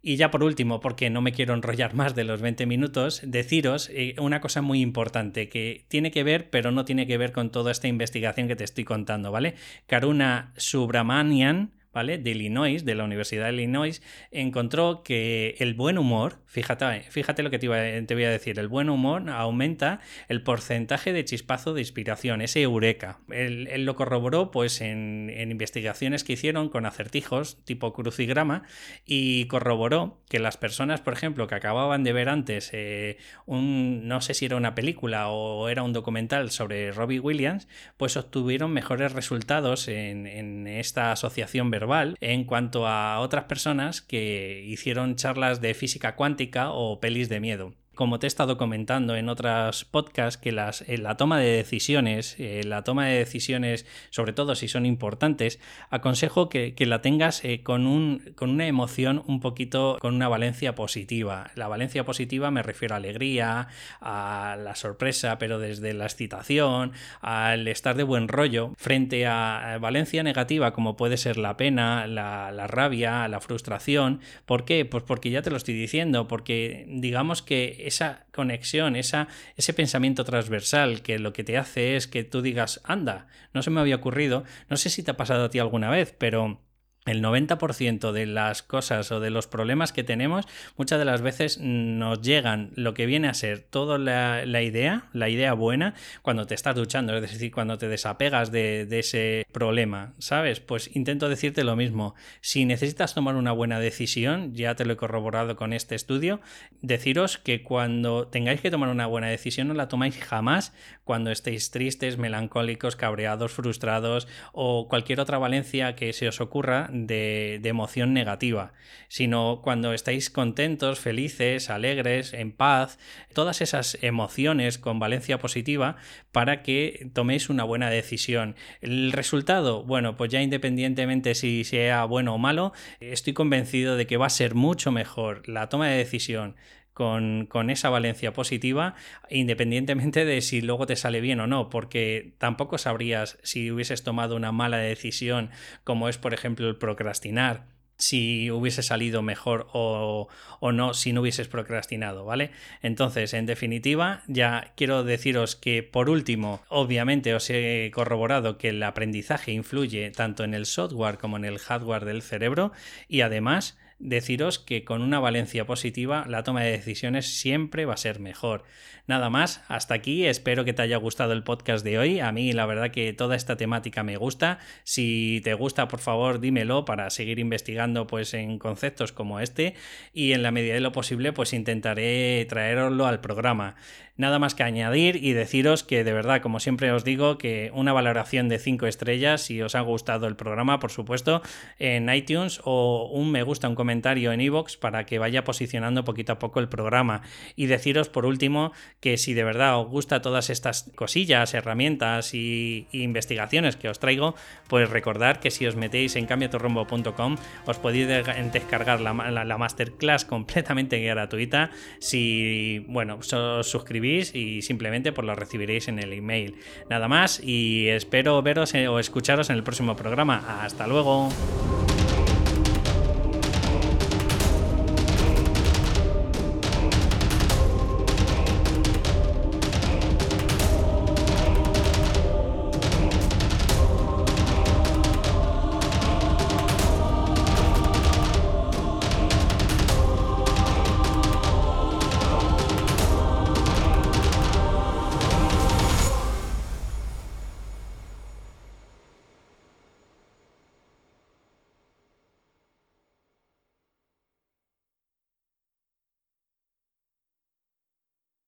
Y 0.02 0.16
ya 0.16 0.32
por 0.32 0.44
último, 0.44 0.80
porque 0.80 1.10
no 1.10 1.22
me 1.22 1.34
quiero 1.34 1.54
enrollar 1.54 1.94
más 1.94 2.16
de 2.16 2.24
los 2.24 2.42
20 2.42 2.66
minutos, 2.66 3.22
deciros 3.26 3.90
eh, 3.94 4.16
una 4.18 4.40
cosa 4.40 4.62
muy 4.62 4.80
importante 4.80 5.50
que 5.50 5.86
tiene 5.90 6.12
que 6.12 6.24
ver, 6.24 6.50
pero 6.50 6.72
no 6.72 6.86
tiene 6.86 7.06
que 7.06 7.18
ver 7.18 7.34
con 7.34 7.52
toda 7.52 7.72
esta 7.72 7.90
investigación 7.90 8.48
que 8.48 8.56
te 8.56 8.64
estoy 8.64 8.86
contando, 8.86 9.32
¿vale? 9.32 9.56
Karuna 9.88 10.54
Subramanian 10.56 11.74
De 12.08 12.32
Illinois, 12.32 12.86
de 12.86 12.96
la 12.96 13.04
Universidad 13.04 13.48
de 13.48 13.54
Illinois, 13.54 14.02
encontró 14.32 15.04
que 15.04 15.56
el 15.60 15.74
buen 15.74 15.98
humor, 15.98 16.40
fíjate, 16.46 17.02
fíjate 17.10 17.44
lo 17.44 17.50
que 17.50 17.60
te, 17.60 17.68
voy 17.68 18.24
a 18.24 18.30
decir, 18.30 18.58
el 18.58 18.70
buen 18.70 18.90
humor 18.90 19.30
aumenta 19.30 20.00
el 20.30 20.42
porcentaje 20.42 21.12
de 21.12 21.26
chispazo 21.26 21.74
de 21.74 21.82
inspiración, 21.82 22.42
ese 22.42 22.62
eureka. 22.62 23.20
Él, 23.30 23.68
lo 23.86 23.96
corroboró 23.96 24.52
pues 24.52 24.80
en, 24.82 25.30
investigaciones 25.50 26.24
que 26.24 26.34
hicieron 26.34 26.70
con 26.70 26.86
acertijos 26.86 27.64
tipo 27.66 27.92
crucigrama 27.92 28.64
y 29.06 29.46
corroboró 29.46 30.22
que 30.30 30.40
las 30.40 30.58
personas, 30.58 31.02
por 31.02 31.14
ejemplo, 31.14 31.48
que 31.48 31.56
acababan 31.56 32.04
de 32.04 32.14
ver 32.14 32.30
antes 32.30 32.70
eh, 32.72 33.18
un, 33.46 34.08
no 34.08 34.22
sé 34.22 34.34
si 34.34 34.46
era 34.46 34.56
una 34.56 34.74
película 34.74 35.30
o 35.30 35.68
era 35.68 35.84
un 35.84 35.92
documental 35.92 36.52
sobre 36.52 36.92
Robbie 36.92 37.20
Williams, 37.20 37.68
pues 37.98 38.16
obtuvieron 38.16 38.72
mejores 38.72 39.12
resultados 39.12 39.88
en, 39.88 40.28
en 40.28 40.68
esta 40.68 41.12
asociación 41.12 41.70
verbal 41.70 41.89
en 42.22 42.44
cuanto 42.46 42.88
a 42.88 43.20
otras 43.20 43.46
personas 43.46 44.02
que 44.02 44.64
hicieron 44.66 45.16
charlas 45.16 45.62
de 45.62 45.74
física 45.74 46.16
cuántica 46.16 46.72
o 46.72 47.00
pelis 47.00 47.30
de 47.30 47.40
miedo 47.40 47.74
como 48.00 48.18
te 48.18 48.28
he 48.28 48.30
estado 48.30 48.56
comentando 48.56 49.18
en 49.18 49.28
otros 49.28 49.84
podcasts, 49.84 50.40
que 50.40 50.54
las, 50.54 50.84
eh, 50.88 50.98
la 50.98 51.18
toma 51.18 51.38
de 51.38 51.50
decisiones, 51.50 52.38
eh, 52.40 52.62
la 52.64 52.86
toma 52.86 53.08
de 53.08 53.18
decisiones, 53.18 53.86
sobre 54.10 54.32
todo 54.32 54.56
si 54.56 54.70
son 54.70 54.86
importantes, 54.86 55.60
aconsejo 55.90 56.48
que, 56.48 56.74
la 56.80 57.02
tengas 57.02 57.44
eh, 57.44 57.62
con, 57.62 57.86
un, 57.86 58.20
con 58.38 58.52
una 58.52 58.68
emoción 58.68 59.22
un 59.28 59.42
poquito, 59.42 59.98
con 60.00 60.16
una 60.16 60.30
valencia 60.30 60.76
positiva. 60.76 61.52
La 61.56 61.68
valencia 61.68 62.06
positiva 62.06 62.52
me 62.52 62.64
refiero 62.64 62.96
a 62.96 63.00
alegría, 63.00 63.68
a 64.00 64.56
la 64.58 64.76
sorpresa, 64.76 65.38
pero 65.38 65.60
desde 65.60 65.94
la 65.94 66.06
excitación, 66.06 66.94
al 67.20 67.68
estar 67.68 67.98
de 67.98 68.04
buen 68.04 68.30
rollo, 68.30 68.72
frente 68.78 69.26
a 69.28 69.78
valencia 69.82 70.24
negativa 70.24 70.72
como 70.72 70.96
puede 70.96 71.18
ser 71.18 71.36
la 71.36 71.58
pena, 71.58 72.08
la, 72.08 72.54
la 72.54 72.66
rabia, 72.66 73.28
la 73.28 73.42
frustración. 73.42 74.22
¿Por 74.46 74.64
qué? 74.64 74.86
Pues 74.86 75.04
porque 75.04 75.32
ya 75.32 75.42
te 75.42 75.52
lo 75.52 75.58
estoy 75.58 75.74
diciendo, 75.74 76.30
porque 76.30 76.86
digamos 76.88 77.42
que 77.42 77.89
esa 77.90 78.26
conexión, 78.32 78.96
esa, 78.96 79.28
ese 79.58 79.74
pensamiento 79.74 80.24
transversal 80.24 81.02
que 81.02 81.20
lo 81.20 81.34
que 81.34 81.44
te 81.44 81.58
hace 81.58 81.96
es 81.96 82.08
que 82.08 82.24
tú 82.24 82.42
digas, 82.42 82.82
anda, 82.86 83.28
no 83.54 83.62
se 83.62 83.70
me 83.70 83.82
había 83.82 83.98
ocurrido, 83.98 84.44
no 84.70 84.78
sé 84.78 84.90
si 84.90 85.04
te 85.04 85.12
ha 85.12 85.18
pasado 85.18 85.46
a 85.46 85.50
ti 85.50 85.60
alguna 85.60 85.90
vez, 85.90 86.16
pero 86.18 86.62
el 87.10 87.24
90% 87.24 88.12
de 88.12 88.26
las 88.26 88.64
cosas 88.64 89.12
o 89.12 89.20
de 89.20 89.30
los 89.30 89.48
problemas 89.48 89.92
que 89.92 90.04
tenemos, 90.04 90.46
muchas 90.78 91.00
de 91.00 91.06
las 91.06 91.22
veces 91.22 91.60
nos 91.60 92.22
llegan 92.22 92.72
lo 92.76 92.94
que 92.94 93.06
viene 93.06 93.28
a 93.28 93.34
ser 93.34 93.60
toda 93.60 93.98
la, 93.98 94.62
idea, 94.62 95.10
la 95.14 95.30
idea 95.30 95.54
buena, 95.54 95.96
cuando 96.22 96.46
te 96.46 96.56
estás 96.56 96.76
duchando, 96.76 97.16
es 97.16 97.22
decir, 97.22 97.52
cuando 97.52 97.78
te 97.78 97.88
desapegas 97.88 98.52
de, 98.52 98.86
de, 98.86 99.00
ese 99.00 99.46
problema, 99.52 100.14
¿sabes? 100.20 100.60
Pues 100.60 100.96
intento 100.96 101.30
decirte 101.30 101.64
lo 101.64 101.76
mismo. 101.76 102.16
Si 102.42 102.66
necesitas 102.66 103.14
tomar 103.14 103.36
una 103.36 103.52
buena 103.52 103.80
decisión, 103.80 104.54
ya 104.54 104.76
te 104.76 104.86
lo 104.86 104.94
he 104.94 104.98
corroborado 104.98 105.56
con 105.56 105.74
este 105.74 105.96
estudio, 105.96 106.42
deciros 106.82 107.38
que 107.38 107.64
cuando 107.64 108.28
tengáis 108.28 108.62
que 108.62 108.72
tomar 108.72 108.90
una 108.90 109.08
buena 109.08 109.28
decisión 109.28 109.68
no 109.68 109.74
la 109.74 109.88
tomáis 109.88 110.18
jamás 110.18 110.74
cuando 111.04 111.32
estéis 111.32 111.72
tristes, 111.72 112.18
melancólicos, 112.18 112.96
cabreados, 112.96 113.52
frustrados 113.52 114.28
o 114.54 114.88
cualquier 114.88 115.20
otra 115.20 115.38
valencia 115.38 115.96
que 115.96 116.14
se 116.14 116.28
os 116.28 116.42
ocurra 116.42 116.90
de, 117.08 117.62
emoción 117.64 118.14
negativa, 118.14 118.74
sino 119.08 119.62
cuando 119.64 119.94
estáis 119.94 120.30
contentos, 120.30 121.00
felices, 121.00 121.70
alegres, 121.70 122.34
en 122.34 122.52
paz, 122.52 122.98
todas 123.34 123.62
esas 123.62 123.98
emociones 124.02 124.78
con 124.78 125.00
valencia 125.00 125.38
positiva 125.38 125.98
para 126.32 126.64
que 126.64 127.10
toméis 127.14 127.50
una 127.50 127.64
buena 127.64 127.90
decisión. 127.90 128.56
El 128.82 129.12
resultado, 129.12 129.84
bueno, 129.84 130.18
pues 130.18 130.32
ya 130.32 130.42
independientemente 130.42 131.36
si 131.36 131.64
sea 131.64 132.06
bueno 132.06 132.36
o 132.36 132.38
malo, 132.38 132.74
estoy 133.00 133.34
convencido 133.34 133.96
de 133.96 134.08
que 134.08 134.18
va 134.18 134.26
a 134.26 134.32
ser 134.32 134.56
mucho 134.56 134.92
mejor 134.92 135.48
la 135.48 135.70
toma 135.70 135.88
de 135.88 135.98
decisión 135.98 136.56
con, 137.00 137.70
esa 137.70 137.90
valencia 137.90 138.34
positiva, 138.34 138.94
independientemente 139.30 140.26
de 140.26 140.42
si 140.42 140.60
luego 140.60 140.86
te 140.86 140.98
sale 140.98 141.22
bien 141.22 141.40
o 141.40 141.48
no, 141.48 141.70
porque 141.70 142.34
tampoco 142.40 142.78
sabrías 142.78 143.38
si 143.42 143.72
hubieses 143.72 144.04
tomado 144.04 144.36
una 144.36 144.52
mala 144.52 144.80
decisión, 144.80 145.50
como 145.86 146.10
es 146.10 146.18
por 146.18 146.34
ejemplo 146.34 146.68
el 146.68 146.76
procrastinar 146.76 147.68
si 147.96 148.52
hubiese 148.52 148.84
salido 148.84 149.22
mejor 149.22 149.68
o, 149.72 150.28
o, 150.60 150.72
no 150.74 150.94
si 150.94 151.14
no 151.14 151.22
hubieses 151.22 151.48
procrastinado, 151.48 152.26
¿vale? 152.26 152.52
Entonces, 152.82 153.34
en 153.34 153.46
definitiva, 153.46 154.24
ya 154.28 154.74
quiero 154.76 155.04
deciros 155.06 155.56
que 155.56 155.84
por 155.84 156.10
último, 156.10 156.62
obviamente 156.68 157.34
os 157.34 157.50
he 157.50 157.92
corroborado 157.94 158.58
que 158.58 158.70
el 158.70 158.84
aprendizaje 158.84 159.54
influye 159.54 160.12
tanto 160.12 160.44
en 160.44 160.54
el 160.54 160.66
software 160.66 161.18
como 161.18 161.38
en 161.38 161.46
el 161.46 161.60
hardware 161.60 162.04
del 162.04 162.22
cerebro 162.22 162.74
y 163.08 163.22
además 163.22 163.78
deciros 164.00 164.60
que 164.60 164.84
con 164.84 165.02
una 165.02 165.20
valencia 165.20 165.66
positiva 165.66 166.26
la 166.28 166.44
toma 166.44 166.64
de 166.64 166.72
decisiones 166.72 167.28
siempre 167.28 167.86
va 167.86 167.94
a 167.94 167.98
ser 167.98 168.20
mejor. 168.20 168.64
Nada 169.08 169.30
más, 169.30 169.64
hasta 169.68 169.96
aquí, 169.96 170.26
espero 170.26 170.66
que 170.66 170.74
te 170.74 170.84
haya 170.84 170.98
gustado 170.98 171.34
el 171.34 171.44
podcast 171.44 171.84
de 171.84 171.98
hoy. 171.98 172.20
A 172.20 172.32
mí 172.32 172.54
la 172.54 172.66
verdad 172.66 172.92
que 172.92 173.12
toda 173.12 173.36
esta 173.36 173.58
temática 173.58 174.04
me 174.04 174.18
gusta. 174.18 174.60
Si 174.84 175.42
te 175.44 175.54
gusta, 175.56 175.88
por 175.88 176.00
favor, 176.00 176.40
dímelo 176.40 176.86
para 176.86 177.10
seguir 177.10 177.40
investigando 177.40 178.08
pues 178.08 178.34
en 178.34 178.60
conceptos 178.60 179.12
como 179.12 179.40
este 179.40 179.74
y 180.14 180.34
en 180.34 180.44
la 180.44 180.52
medida 180.52 180.76
de 180.76 180.80
lo 180.80 180.92
posible 180.92 181.34
pues 181.34 181.54
intentaré 181.54 182.46
traeroslo 182.48 183.08
al 183.08 183.20
programa. 183.20 183.76
Nada 184.20 184.38
más 184.38 184.54
que 184.54 184.64
añadir 184.64 185.24
y 185.24 185.32
deciros 185.32 185.86
que 185.86 186.04
de 186.04 186.12
verdad, 186.12 186.42
como 186.42 186.60
siempre 186.60 186.92
os 186.92 187.06
digo, 187.06 187.38
que 187.38 187.72
una 187.74 187.94
valoración 187.94 188.50
de 188.50 188.60
5 188.60 188.86
estrellas 188.86 189.40
si 189.40 189.62
os 189.62 189.76
ha 189.76 189.80
gustado 189.80 190.28
el 190.28 190.36
programa, 190.36 190.78
por 190.80 190.92
supuesto, 190.92 191.42
en 191.80 192.14
iTunes 192.14 192.60
o 192.66 193.10
un 193.14 193.32
me 193.32 193.44
gusta, 193.44 193.70
un 193.70 193.76
comentario 193.76 194.34
en 194.34 194.42
iVoox 194.42 194.76
para 194.76 195.06
que 195.06 195.20
vaya 195.20 195.46
posicionando 195.46 196.04
poquito 196.04 196.34
a 196.34 196.40
poco 196.40 196.60
el 196.60 196.68
programa. 196.68 197.22
Y 197.56 197.68
deciros 197.68 198.10
por 198.10 198.26
último 198.26 198.74
que 199.00 199.16
si 199.16 199.34
de 199.34 199.46
verdad 199.46 199.80
os 199.80 199.88
gusta 199.88 200.22
todas 200.22 200.50
estas 200.50 200.92
cosillas, 200.96 201.54
herramientas 201.54 202.34
y, 202.34 202.88
investigaciones 202.92 203.78
que 203.78 203.88
os 203.88 204.00
traigo, 204.00 204.36
pues 204.68 204.90
recordad 204.90 205.38
que 205.38 205.50
si 205.50 205.66
os 205.66 205.78
metéis 205.78 206.18
en 206.18 206.26
cambiatorrumbo.com 206.26 207.38
os 207.66 207.78
podéis 207.78 208.10
descargar 208.52 209.00
la, 209.00 209.14
la, 209.14 209.58
masterclass 209.58 210.26
completamente 210.26 211.00
gratuita 211.00 211.72
si, 212.00 212.84
bueno, 212.90 213.20
os 213.22 213.70
suscribís 213.70 214.09
y 214.10 214.62
simplemente 214.62 215.12
pues 215.12 215.26
lo 215.26 215.36
recibiréis 215.36 215.88
en 215.88 216.00
el 216.00 216.14
email. 216.14 216.56
Nada 216.90 217.08
más 217.08 217.42
y 217.44 217.88
espero 217.88 218.42
veros 218.42 218.74
eh, 218.74 218.88
o 218.88 219.00
escucharos 219.00 219.50
en 219.50 219.56
el 219.56 219.64
próximo 219.64 219.96
programa. 219.96 220.64
Hasta 220.64 220.88
luego. 220.88 221.30